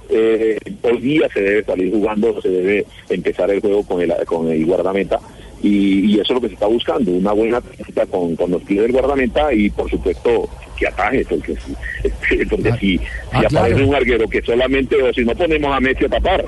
[0.09, 4.49] Eh, hoy día se debe salir jugando, se debe empezar el juego con el, con
[4.51, 5.19] el guardameta
[5.63, 7.61] y, y eso es lo que se está buscando, una buena
[8.09, 10.49] con, con los pies del guardameta y por supuesto
[10.81, 12.99] que ataje, porque si, porque si, si
[13.31, 13.87] ah, aparece claro.
[13.87, 16.43] un arquero que solamente, o si no ponemos a Messi a tapar.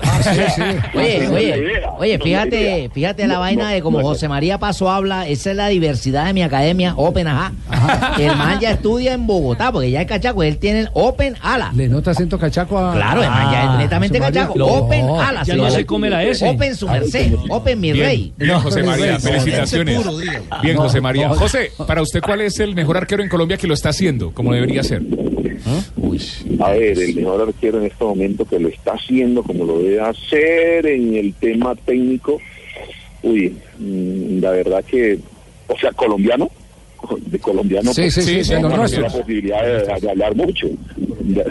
[0.96, 4.90] Oye, oye, oye, fíjate, fíjate la No, vaina no, de como no, José María Paso
[4.90, 7.52] habla, esa es la diversidad de mi academia, Open Ajá.
[8.20, 11.72] El man ya estudia en Bogotá, porque ya es cachaco, él tiene el Open Ala.
[11.76, 12.94] ¿Le nota acento cachaco a.?
[12.96, 14.42] Claro, el man ya es netamente José María.
[14.42, 14.60] cachaco.
[14.60, 15.44] No, Open Ala.
[15.44, 16.48] ya no se come la S.
[16.50, 18.34] Open su merced, Open mi rey.
[18.38, 20.00] bien, José María, felicitaciones.
[20.64, 21.30] Bien, José María.
[21.30, 24.54] José, para usted, ¿cuál es el mejor arquero en Colombia que lo está haciendo, como
[24.54, 25.02] debería ser?
[26.60, 30.00] A ver, el mejor arquero en este momento que lo está haciendo como lo debe
[30.02, 32.40] hacer en el tema técnico,
[33.24, 35.20] uy, mm, la verdad que
[35.68, 36.50] o sea, colombiano,
[37.26, 40.36] de colombiano, Sí, pues, sí, sí, vamos los a tener la posibilidad de, de hablar
[40.36, 40.68] mucho.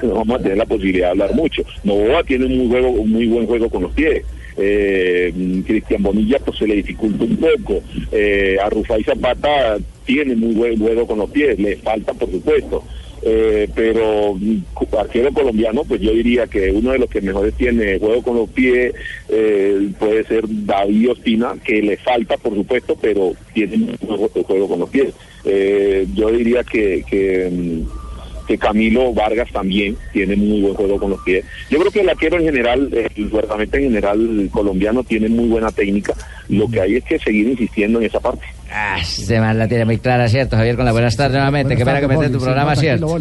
[0.02, 1.62] Vamos a tener la posibilidad de hablar mucho.
[1.84, 4.24] Novoa tiene un muy, juego, un muy buen juego con los pies.
[4.56, 7.82] Eh, Cristian Bonilla pues se le dificulta un poco.
[8.12, 12.84] Eh, a Rufai Zapata tiene muy buen juego con los pies, le falta por supuesto.
[13.24, 17.98] Eh, pero mm, arquero colombiano, pues yo diría que uno de los que mejores tiene
[18.00, 18.92] juego con los pies
[19.28, 24.80] eh, puede ser David Ospina, que le falta por supuesto, pero tiene juego, juego con
[24.80, 25.14] los pies.
[25.44, 31.10] Eh, yo diría que, que, mm, que Camilo Vargas también tiene muy buen juego con
[31.10, 31.44] los pies.
[31.70, 35.70] Yo creo que el arquero en general, el guardameta en general colombiano tiene muy buena
[35.70, 36.14] técnica.
[36.48, 38.44] Lo que hay es que seguir insistiendo en esa parte.
[38.74, 40.76] Ah, este man la tiene muy clara, ¿cierto, Javier?
[40.76, 41.76] Con la buenas tardes nuevamente.
[41.76, 43.18] Qué pena que metes tu programa, ¿cierto?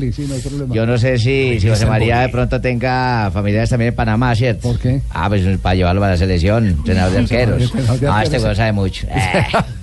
[0.71, 4.69] Yo no sé si, si José María de pronto tenga familiares también en Panamá, ¿cierto?
[4.69, 5.01] ¿Por qué?
[5.09, 7.73] Ah, pues para llevarlo a la selección, entrenador de arqueros.
[8.09, 9.07] Ah, este güey sabe mucho.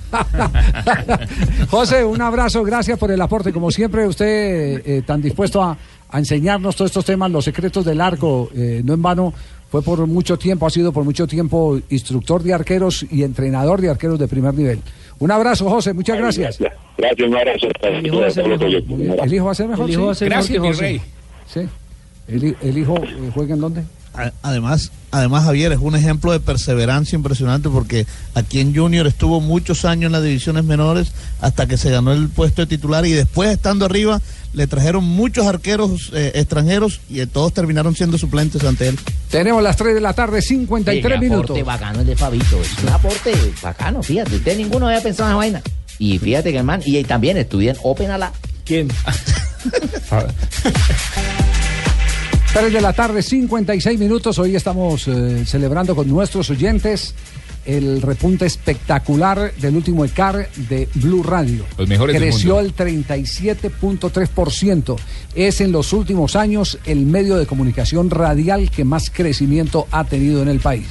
[1.69, 3.53] José, un abrazo, gracias por el aporte.
[3.53, 5.77] Como siempre, usted eh, tan dispuesto a,
[6.09, 9.33] a enseñarnos todos estos temas, los secretos del arco, eh, no en vano,
[9.69, 13.89] fue por mucho tiempo, ha sido por mucho tiempo instructor de arqueros y entrenador de
[13.89, 14.79] arqueros de primer nivel.
[15.19, 16.59] Un abrazo, José, muchas gracias.
[16.97, 17.67] Gracias, un abrazo.
[17.81, 18.67] El hijo va a ser mejor.
[18.67, 19.89] ¿El hijo va a ser mejor?
[19.89, 20.15] Hijo va a
[21.45, 21.67] Sí.
[22.29, 22.35] Sí.
[22.35, 23.83] ¿El, hi- el hijo eh, juega en dónde?
[24.41, 29.85] Además, además Javier es un ejemplo de perseverancia impresionante porque aquí en Junior estuvo muchos
[29.85, 33.49] años en las divisiones menores hasta que se ganó el puesto de titular y después
[33.51, 34.19] estando arriba
[34.53, 38.99] le trajeron muchos arqueros eh, extranjeros y eh, todos terminaron siendo suplentes ante él.
[39.29, 41.43] Tenemos las 3 de la tarde, 53 Qué minutos.
[41.51, 42.59] aporte bacano el de Fabito.
[42.61, 44.35] Es un aporte bacano, fíjate.
[44.37, 45.61] Usted ninguno había pensado en esa vaina.
[45.99, 48.33] Y fíjate que el man, y también estudia en Open a la.
[48.65, 48.89] ¿Quién?
[52.53, 54.39] 3 de la tarde, 56 minutos.
[54.39, 57.13] Hoy estamos eh, celebrando con nuestros oyentes
[57.63, 61.63] el repunte espectacular del último ECAR de Blue Radio.
[61.77, 62.67] Los mejores del Creció mundo.
[62.67, 64.95] el 37.3%.
[65.35, 70.41] Es en los últimos años el medio de comunicación radial que más crecimiento ha tenido
[70.41, 70.87] en el país.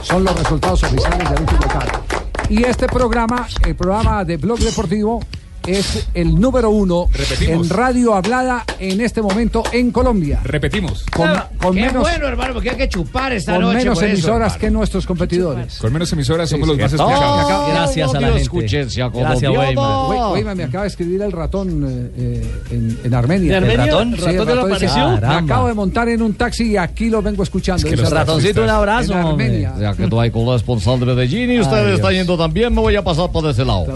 [0.00, 2.02] Son los resultados oficiales del último ECAR.
[2.48, 5.20] Y este programa, el programa de Blog Deportivo,
[5.66, 7.66] es el número uno Repetimos.
[7.70, 10.40] en radio hablada en este momento en Colombia.
[10.44, 11.04] Repetimos.
[11.14, 13.76] Con, con Qué menos, bueno, hermano, porque hay que chupar esta con noche.
[13.78, 14.60] menos por eso, emisoras hermano.
[14.60, 15.78] que nuestros competidores.
[15.78, 17.68] Con menos emisoras somos Sí, los más escuchados.
[17.68, 18.42] Gracias a la Dios, gente.
[18.42, 19.66] escuchencia Gracias, colombiana.
[19.68, 20.30] Weimar.
[20.32, 23.50] Oye, oye, me acaba de escribir el ratón eh, eh, en, en Armenia.
[23.52, 23.82] ¿De Armenia?
[23.84, 24.14] ¿El ¿Ratón?
[24.16, 25.14] Sí, ¿Ratón el te lo ratón dice, apareció?
[25.14, 25.54] Me Caramba.
[25.54, 27.78] acabo de montar en un taxi y aquí lo vengo escuchando.
[27.78, 28.36] Es que dice el ratón.
[28.36, 29.12] Ratoncito, un abrazo.
[29.12, 29.46] En hombre.
[29.46, 29.74] Armenia.
[29.80, 31.96] Ya que no hay corresponsal de Medellín y Ay, ustedes Dios.
[32.00, 33.86] están yendo también, me voy a pasar por ese lado.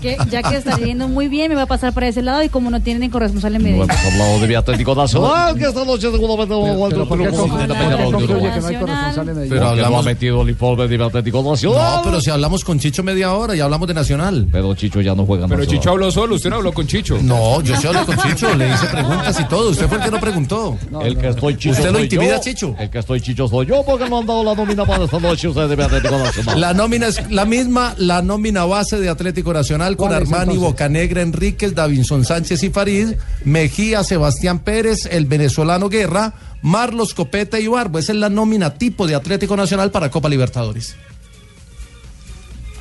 [0.00, 2.48] Que, ya que está yendo muy bien, me va a pasar para ese lado y
[2.48, 3.90] como no tienen corresponsal en No Medellín.
[3.90, 7.28] hemos hablado de Atlético Nacional, que esta noche seguramente vamos a Pero, pero ¿por qué
[7.36, 8.52] con con- Peñarol por qué de concluye Uruguay.
[8.52, 8.68] que no?
[8.68, 9.72] Pero Pero hablamos...
[9.72, 11.96] hablamos- ha metido el informe de Atlético Nacional.
[11.96, 14.46] No, pero si hablamos con Chicho media hora y hablamos de Nacional.
[14.50, 15.64] Pero Chicho ya no juega Pero.
[15.64, 17.18] Chicho habló solo, usted no habló con Chicho.
[17.22, 19.70] No, yo sí hablé con Chicho, le hice preguntas y todo.
[19.70, 20.78] Usted fue el que no preguntó.
[21.02, 22.40] el que estoy Chicho ¿Usted lo intimida.
[22.40, 22.74] Chicho?
[22.78, 25.48] El que estoy Chicho soy yo porque me han dado la nómina para esta noche
[25.48, 26.60] ustedes de Atlético Nacional.
[26.60, 30.54] La nómina es la misma, la nómina base de Atlético Nacional con ¿Cuál es, Armani,
[30.54, 30.72] entonces?
[30.72, 33.14] Bocanegra, Enríquez, Davinson Sánchez y Farid,
[33.44, 37.98] Mejía, Sebastián Pérez, el venezolano Guerra, Marlos Copete y Barbo.
[37.98, 40.96] Esa es la nómina tipo de Atlético Nacional para Copa Libertadores.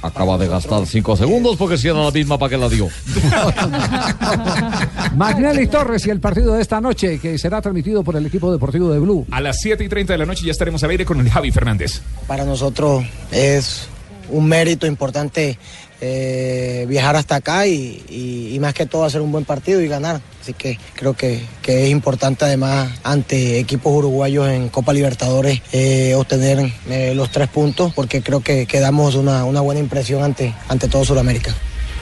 [0.04, 2.88] Acaba de gastar cinco segundos porque si era la misma para que la dio.
[5.16, 8.92] Magnelli Torres y el partido de esta noche que será transmitido por el equipo deportivo
[8.92, 9.28] de Blue.
[9.30, 11.52] A las 7 y 30 de la noche ya estaremos al aire con el Javi
[11.52, 12.02] Fernández.
[12.26, 13.88] Para nosotros es
[14.30, 15.60] un mérito importante
[16.02, 20.22] eh, viajar hasta acá y, más que todo hacer un buen partido y ganar.
[20.42, 26.14] Así que creo que, que es importante además ante equipos uruguayos en Copa Libertadores eh,
[26.16, 30.54] obtener eh, los tres puntos porque creo que, que damos una, una buena impresión ante,
[30.68, 31.56] ante todo Sudamérica.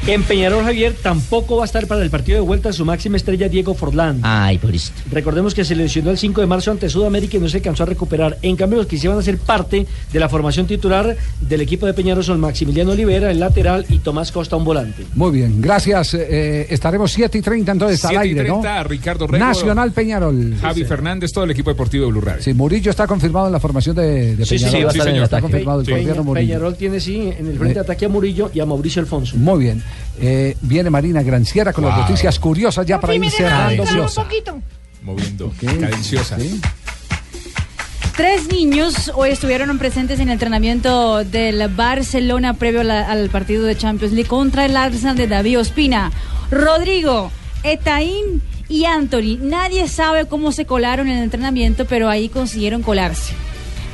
[0.07, 3.47] En Peñarol Javier tampoco va a estar para el partido de vuelta su máxima estrella
[3.47, 4.19] Diego Forlán.
[4.23, 4.91] Ay, por eso.
[5.11, 7.85] Recordemos que se lesionó el 5 de marzo ante Sudamérica y no se alcanzó a
[7.85, 8.37] recuperar.
[8.41, 11.85] En cambio, los que sí van a ser parte de la formación titular del equipo
[11.85, 15.05] de Peñarol son Maximiliano Olivera, el lateral, y Tomás Costa, un volante.
[15.13, 16.15] Muy bien, gracias.
[16.15, 18.61] eh, estaremos 7 y 30 entonces al 7 y aire, ¿no?
[18.61, 20.55] 30, Ricardo Rego, Nacional Peñarol.
[20.59, 22.41] Javi Fernández, todo el equipo deportivo de Blue Radio.
[22.41, 24.79] Sí, Murillo está confirmado en la formación de, de Sí, sí, Peñarol.
[24.79, 25.51] sí, va a estar en el está ataque.
[25.51, 26.47] confirmado el Peña- colombiano Murillo.
[26.47, 29.37] Peñarol tiene, sí, en el frente de ataque a Murillo y a Mauricio Alfonso.
[29.37, 29.83] Muy bien.
[30.21, 33.83] Eh, viene Marina Granciera con las noticias curiosas ya para ir cerrando.
[34.23, 34.61] poquito.
[35.01, 36.37] Moviendo, cadenciosa.
[38.15, 43.77] Tres niños hoy estuvieron presentes en el entrenamiento del Barcelona previo la- al partido de
[43.77, 46.11] Champions League contra el Arsenal de David Ospina.
[46.51, 47.31] Rodrigo,
[47.63, 49.37] Etaín y Anthony.
[49.39, 53.33] Nadie sabe cómo se colaron en el entrenamiento, pero ahí consiguieron colarse.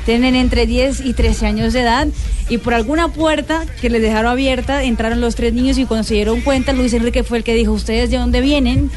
[0.06, 2.08] Tienen entre 10 y 13 años de edad
[2.48, 6.14] y por alguna puerta que les dejaron abierta entraron los tres niños y cuando se
[6.14, 8.90] dieron cuenta Luis Enrique fue el que dijo, ¿ustedes de dónde vienen?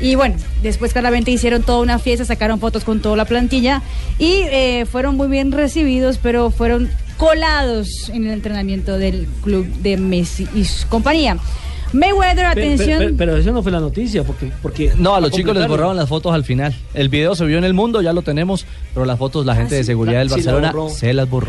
[0.00, 3.82] Y bueno, después claramente hicieron toda una fiesta, sacaron fotos con toda la plantilla
[4.18, 9.96] y eh, fueron muy bien recibidos, pero fueron colados en el entrenamiento del club de
[9.96, 11.38] Messi y su compañía.
[11.92, 12.98] Mayweather, atención.
[12.98, 14.50] pe- Pero, eso no fue la noticia, porque...
[14.62, 16.74] porque No, a los chicos les borraron las fotos al final.
[16.94, 19.74] El video se vio en el mundo, ya lo tenemos, pero las fotos la gente
[19.74, 21.48] de seguridad del Sí, Barcelona se las borró.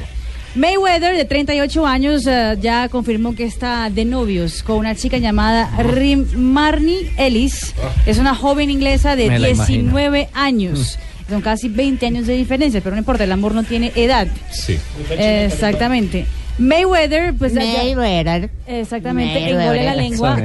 [0.56, 5.70] Mayweather, de 38 años, eh, ya confirmó que está de novios con una chica llamada
[5.84, 7.76] Rim Marnie Ellis.
[8.08, 10.98] Es una joven inglesa de Me la 19 años.
[11.30, 14.28] Son casi 20 años de diferencia, pero no importa, el amor no tiene edad.
[14.52, 14.80] Sí.
[15.20, 16.26] Exactamente.
[16.60, 18.50] Mayweather, pues Mayweather.
[18.68, 19.62] exactamente, Mayweather.
[19.62, 20.38] engole la lengua.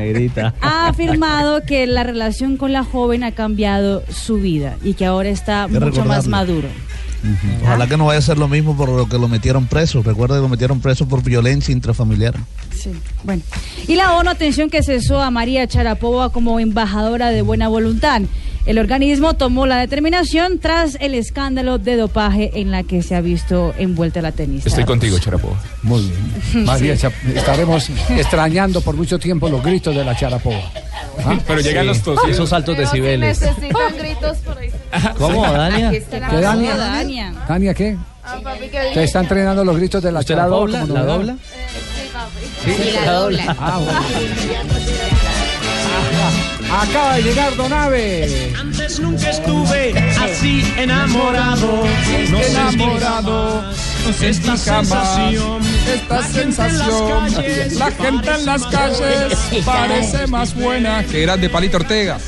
[0.60, 5.28] Ha afirmado que la relación con la joven ha cambiado su vida y que ahora
[5.28, 6.68] está mucho más maduro.
[7.62, 10.02] Ojalá que no vaya a ser lo mismo por lo que lo metieron preso.
[10.02, 12.34] Recuerda que lo metieron preso por violencia intrafamiliar.
[12.70, 12.90] Sí,
[13.24, 13.42] bueno.
[13.88, 18.22] Y la ONU, atención, que cesó a María Charapova como embajadora de buena voluntad.
[18.66, 23.20] El organismo tomó la determinación tras el escándalo de dopaje en la que se ha
[23.20, 24.70] visto envuelta la tenista.
[24.70, 25.60] Estoy contigo, Charapova.
[25.82, 26.64] Muy bien.
[26.64, 26.96] Más bien,
[27.34, 30.62] estaremos extrañando por mucho tiempo los gritos de la Charapova.
[31.24, 31.38] ¿Ah?
[31.46, 32.30] Pero llegan los tosidos.
[32.30, 33.40] Esos altos Creo decibeles.
[33.40, 34.70] necesitan gritos por ahí.
[35.18, 35.90] ¿Cómo, Dania?
[35.90, 36.00] ¿Qué,
[36.40, 37.32] Dania?
[37.46, 37.74] Dania.
[37.74, 37.96] ¿qué?
[38.24, 40.80] Ah, papi, que ¿Te está entrenando los gritos de la ¿Usted la Charapova dobla?
[40.80, 41.34] como ¿La dobla?
[41.34, 42.82] Sí, papi.
[42.82, 43.56] Sí, la dobla.
[43.58, 44.00] Ah, bueno.
[46.82, 48.52] Acaba de llegar Donave.
[48.58, 51.84] Antes nunca estuve así enamorado.
[52.30, 53.64] No enamorado,
[54.20, 55.62] esta sensación.
[55.92, 61.48] Esta La gente sensación, calles la gente en las calles parece más buena que grande
[61.48, 62.18] Palito Ortega.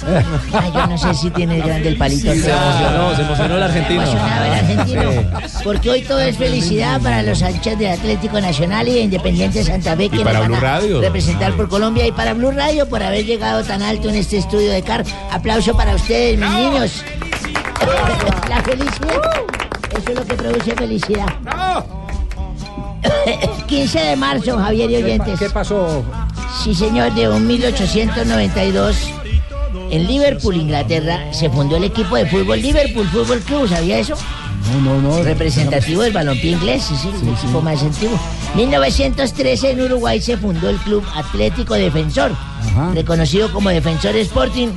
[0.53, 2.33] Ay, yo no sé si tiene grande el palito.
[2.33, 4.03] Sí, se emocionó, se emocionó el argentino.
[4.03, 5.11] El argentino.
[5.65, 9.97] Porque hoy todo es felicidad para los hinchas de Atlético Nacional y de Independiente Santa
[9.97, 11.01] Fe que para nos van Blue a Radio.
[11.01, 14.71] representar por Colombia y para Blue Radio por haber llegado tan alto en este estudio
[14.73, 15.05] de CAR.
[15.33, 17.03] Aplauso para ustedes, mis niños.
[18.49, 19.21] La felicidad.
[19.97, 21.27] Eso es lo que produce felicidad.
[23.67, 25.39] 15 de marzo, Javier y ¿Qué, pa- oyentes.
[25.39, 26.05] qué pasó?
[26.63, 28.97] Sí, señor, de un 1892.
[29.91, 34.15] En Liverpool, Inglaterra, se fundó el equipo de fútbol Liverpool Fútbol Club, ¿sabía eso?
[34.73, 35.23] No, no, no.
[35.23, 38.19] Representativo del balompié inglés, sí, sí, el equipo más antiguo.
[38.55, 42.93] 1913 en Uruguay se fundó el Club Atlético Defensor, Ajá.
[42.95, 44.69] reconocido como Defensor Sporting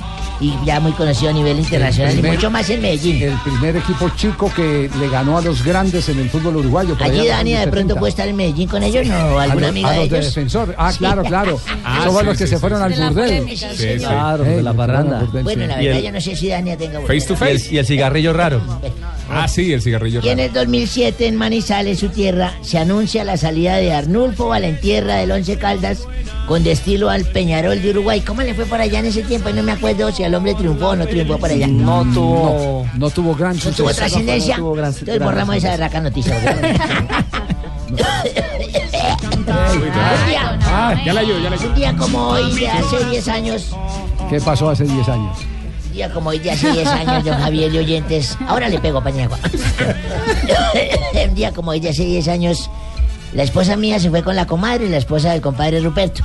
[0.42, 3.22] y ya muy conocido a nivel internacional y mucho más en Medellín.
[3.24, 6.96] El primer equipo chico que le ganó a los grandes en el fútbol uruguayo.
[7.00, 8.00] Allí Dani de pronto 70.
[8.00, 9.16] puede estar en Medellín con ellos, ¿no?
[9.36, 10.36] ¿O A alguna los- amiga a de los de ellos?
[10.36, 10.76] defensor.
[10.78, 11.00] Ah, Sí.
[11.00, 11.60] claro, claro.
[11.84, 13.02] Ah, Son sí, los que sí, se sí, fueron sí.
[13.02, 13.30] al burdel.
[13.30, 13.70] polémica.
[13.74, 13.98] Sí, sí.
[13.98, 15.24] Claro, de la parranda.
[15.44, 17.02] Bueno, la verdad el- yo no sé si Dania tenga...
[17.02, 17.68] Face to face.
[17.72, 18.62] y el cigarrillo raro.
[19.32, 20.22] Ah, sí, el cigarrillo.
[20.24, 25.16] Y en el 2007 en Manizales, su tierra, se anuncia la salida de Arnulfo Valentierra
[25.16, 26.04] del Once Caldas
[26.48, 28.22] con destino al Peñarol de Uruguay.
[28.22, 29.50] ¿Cómo le fue por allá en ese tiempo?
[29.52, 31.68] No me acuerdo si el hombre triunfó o no triunfó por allá.
[31.68, 32.86] No tuvo.
[32.98, 33.96] No tuvo gran ¿No tuvo suceso.
[33.96, 34.58] trascendencia?
[34.58, 36.36] no tuvo gran- Entonces gran borramos esa berraca noticia.
[37.90, 37.96] un,
[40.28, 41.70] día, Ah, Ya la ayudo, ya la ayudo.
[41.70, 43.76] un día como hoy de hace 10 años,
[44.30, 45.38] ¿Qué pasó hace 10 años?
[46.00, 49.04] Un día como hoy de hace 10 años, don Javier y oyentes, ahora le pego
[49.04, 49.38] pañagua.
[51.28, 52.70] un día como hoy de hace 10 años,
[53.34, 56.24] la esposa mía se fue con la comadre, la esposa del compadre Ruperto.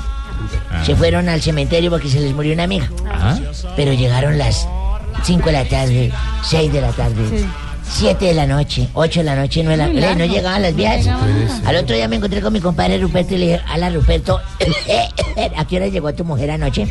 [0.87, 2.89] Se fueron al cementerio porque se les murió una amiga.
[3.11, 3.37] Ah.
[3.75, 4.69] Pero llegaron las
[5.25, 6.13] 5 de la tarde,
[6.45, 7.45] 6 de la tarde,
[7.89, 10.75] 7 de la noche, 8 de la noche, no, de la- eh, no llegaban las
[10.75, 11.07] viejas.
[11.65, 14.41] Al otro día me encontré con mi compadre Ruperto y le dije, ala Ruperto,
[15.57, 16.89] ¿a qué hora llegó tu mujer anoche?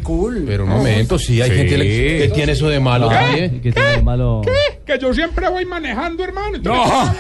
[0.46, 3.10] pero un momento, sí, hay gente que que tiene eso de malo.
[3.10, 3.16] ¿Qué?
[3.16, 3.62] también.
[3.62, 4.42] ¿Qué tiene de malo?
[4.46, 4.80] ¿Qué?
[4.86, 6.58] Que yo siempre voy manejando, hermano.
[6.62, 6.86] No.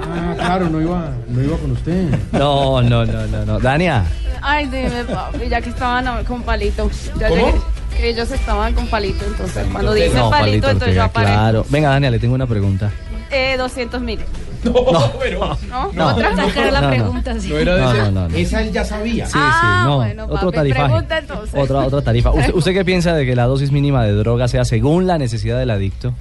[0.00, 2.08] Ah, claro, no iba, no iba con usted.
[2.32, 3.58] No, no, no, no, no.
[3.58, 4.04] Dania.
[4.40, 6.90] Ay, dime, papi, ya que estaban con palito.
[7.18, 7.46] Ya ¿Cómo?
[7.46, 7.58] llegué.
[7.98, 11.36] Que ellos estaban con palito, entonces cuando dicen No, palito, entonces yo aparezco.
[11.36, 11.66] claro.
[11.68, 12.90] Venga, Dania, le tengo una pregunta.
[13.30, 14.20] Eh, 200 mil.
[14.64, 15.92] No, ¿No?
[15.92, 16.06] No.
[16.08, 16.34] ¿Otra?
[16.34, 16.94] Sacar la No, no.
[16.94, 17.48] pregunta, sí.
[17.50, 18.36] No No, no, no, no.
[18.36, 19.26] Esa él ya sabía.
[19.26, 19.96] Sí, Ah, sí, no.
[19.98, 20.84] bueno, otro papi, tarifaje.
[20.86, 21.54] pregunta entonces.
[21.60, 22.30] Otra, otra tarifa.
[22.30, 25.58] ¿Usted, ¿Usted qué piensa de que la dosis mínima de droga sea según la necesidad
[25.58, 26.12] del adicto?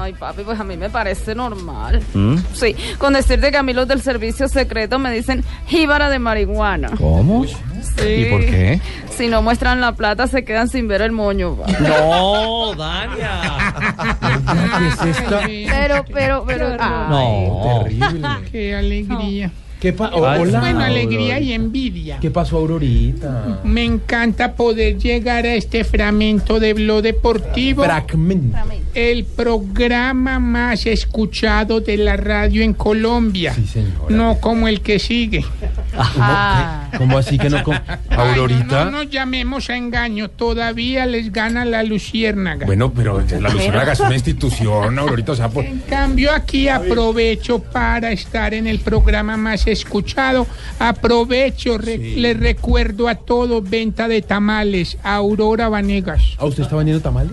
[0.00, 2.00] Ay, papi, pues a mí me parece normal.
[2.14, 2.36] ¿Mm?
[2.52, 6.90] Sí, con decirte que a mí los del servicio secreto me dicen jíbara de marihuana.
[6.96, 7.44] ¿Cómo?
[7.44, 8.06] Sí.
[8.06, 8.80] ¿Y por qué?
[9.10, 11.56] Si no muestran la plata, se quedan sin ver el moño.
[11.56, 11.72] papi.
[11.82, 13.40] No, Dania.
[14.78, 15.38] ¿Qué es esto?
[15.68, 16.76] Pero, pero, pero.
[16.76, 17.84] No.
[18.52, 19.50] Qué alegría.
[19.80, 21.40] ¿Qué pa- Ay, hola, bueno, alegría Aurora.
[21.40, 22.18] y envidia.
[22.20, 23.60] ¿Qué pasó, Aurorita?
[23.62, 27.84] Me encanta poder llegar a este fragmento de Blog Deportivo.
[27.84, 28.58] Fragmento.
[28.98, 33.54] El programa más escuchado de la radio en Colombia.
[34.08, 35.44] No como el que sigue.
[35.96, 36.90] Ah.
[36.98, 38.84] ¿Cómo así que no con Ay, Aurorita?
[38.86, 40.28] no, no nos llamemos a engaño.
[40.30, 42.66] Todavía les gana la luciérnaga.
[42.66, 45.64] Bueno, pero la Luciérnaga es una institución, Aurorita, o sea, por...
[45.64, 50.44] En cambio, aquí aprovecho para estar en el programa más escuchado.
[50.80, 56.34] Aprovecho, re- les recuerdo a todos, venta de tamales, Aurora Vanegas.
[56.38, 57.30] ¿Ah, usted está vendiendo tamales?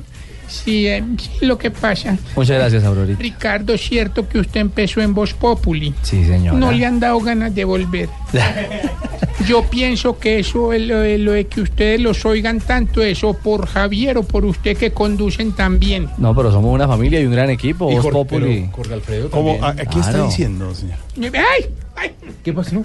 [0.64, 2.18] Sí, eh, sí, lo que pasa.
[2.36, 3.22] Muchas gracias, Aurorita.
[3.22, 5.94] Ricardo, es cierto que usted empezó en Voz Populi.
[6.02, 6.58] Sí, señora.
[6.58, 8.10] No le han dado ganas de volver.
[9.48, 13.34] Yo pienso que eso, es lo, de- lo de que ustedes los oigan tanto, eso
[13.34, 16.10] por Javier o por usted que conducen también.
[16.18, 17.92] No, pero somos una familia y un gran equipo.
[17.92, 18.62] Jorge- Populi.
[18.62, 19.56] pero Jorge Alfredo ¿Cómo?
[19.58, 19.88] también.
[19.88, 20.26] ¿A- ¿Qué está Claro.
[20.28, 20.98] diciendo, señor?
[21.36, 21.66] ¡Ay!
[21.96, 22.12] ¡Ay!
[22.44, 22.82] ¿Qué pasó?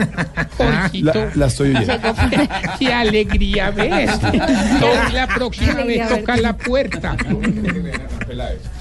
[0.59, 1.13] Jorgito.
[1.15, 1.95] La, la estoy oyendo.
[2.79, 4.11] ¡Qué alegría ves!
[4.21, 7.17] Toca la próxima vez toca la puerta.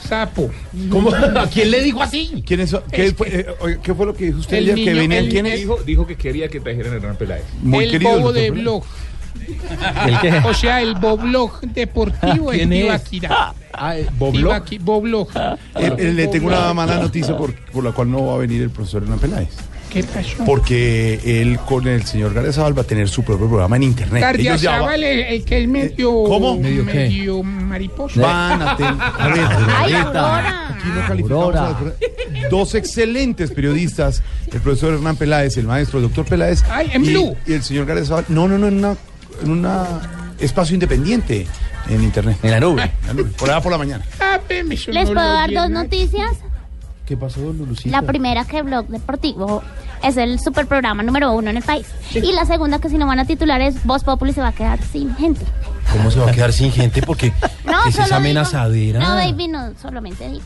[0.10, 0.50] Sapo.
[0.90, 1.12] ¿Cómo?
[1.14, 2.44] ¿A quién le dijo así?
[2.46, 4.76] ¿Quién es, qué, fue, eh, oiga, ¿Qué fue lo que dijo usted El ayer?
[4.86, 5.60] ¿Que venían el- quiénes?
[5.60, 7.44] Dijo, dijo que quería que trajeran a Hernán Peláez.
[7.62, 8.12] Muy el querido.
[8.18, 8.84] bobo de blog.
[10.08, 10.42] ¿El qué?
[10.48, 12.68] O sea, el boblog deportivo es.
[12.70, 13.54] Tibaquirá.
[13.74, 14.64] Ah, Boblog.
[14.82, 15.30] Boblog.
[15.76, 18.62] Eh, eh, le tengo una mala noticia por, por la cual no va a venir
[18.62, 19.50] el profesor Hernán Peláez.
[19.90, 20.46] ¿Qué pasó?
[20.46, 24.24] Porque él con el señor Garezabal va a tener su propio programa en internet.
[24.38, 26.12] Ellos ya va- Gardiazabal, el, el que es medio.
[26.26, 26.58] ¿Cómo?
[26.58, 27.44] Medio, ¿Medio qué?
[27.44, 28.22] mariposa.
[28.22, 28.94] van a tener.
[29.20, 34.22] Ay, Aurorita, aquí no calificamos a las- dos excelentes periodistas,
[34.52, 36.64] el profesor Hernán Peláez, el maestro, el doctor Peláez.
[36.70, 37.36] Ay, en y, Blue.
[37.48, 38.26] y el señor Garezabal.
[38.30, 38.96] No, no, no, en una,
[39.44, 41.48] en una espacio independiente
[41.90, 42.38] en internet.
[42.44, 42.84] En la nube.
[43.02, 44.06] En la nube, Por allá por la mañana.
[44.20, 45.84] Ah, ¿Les puedo dar dos ¿no?
[45.84, 46.30] noticias?
[47.10, 47.90] ¿Qué pasó, Lulucita?
[47.90, 49.64] La primera que Blog Deportivo
[50.04, 51.88] es el super programa número uno en el país.
[52.14, 54.52] Y la segunda que si no van a titular es Voz Populi se va a
[54.52, 55.44] quedar sin gente.
[55.92, 57.02] ¿Cómo se va a quedar sin gente?
[57.02, 57.34] Porque
[57.66, 59.00] No, es esa digo- amenazadera.
[59.00, 60.44] No, baby, no, solamente digo.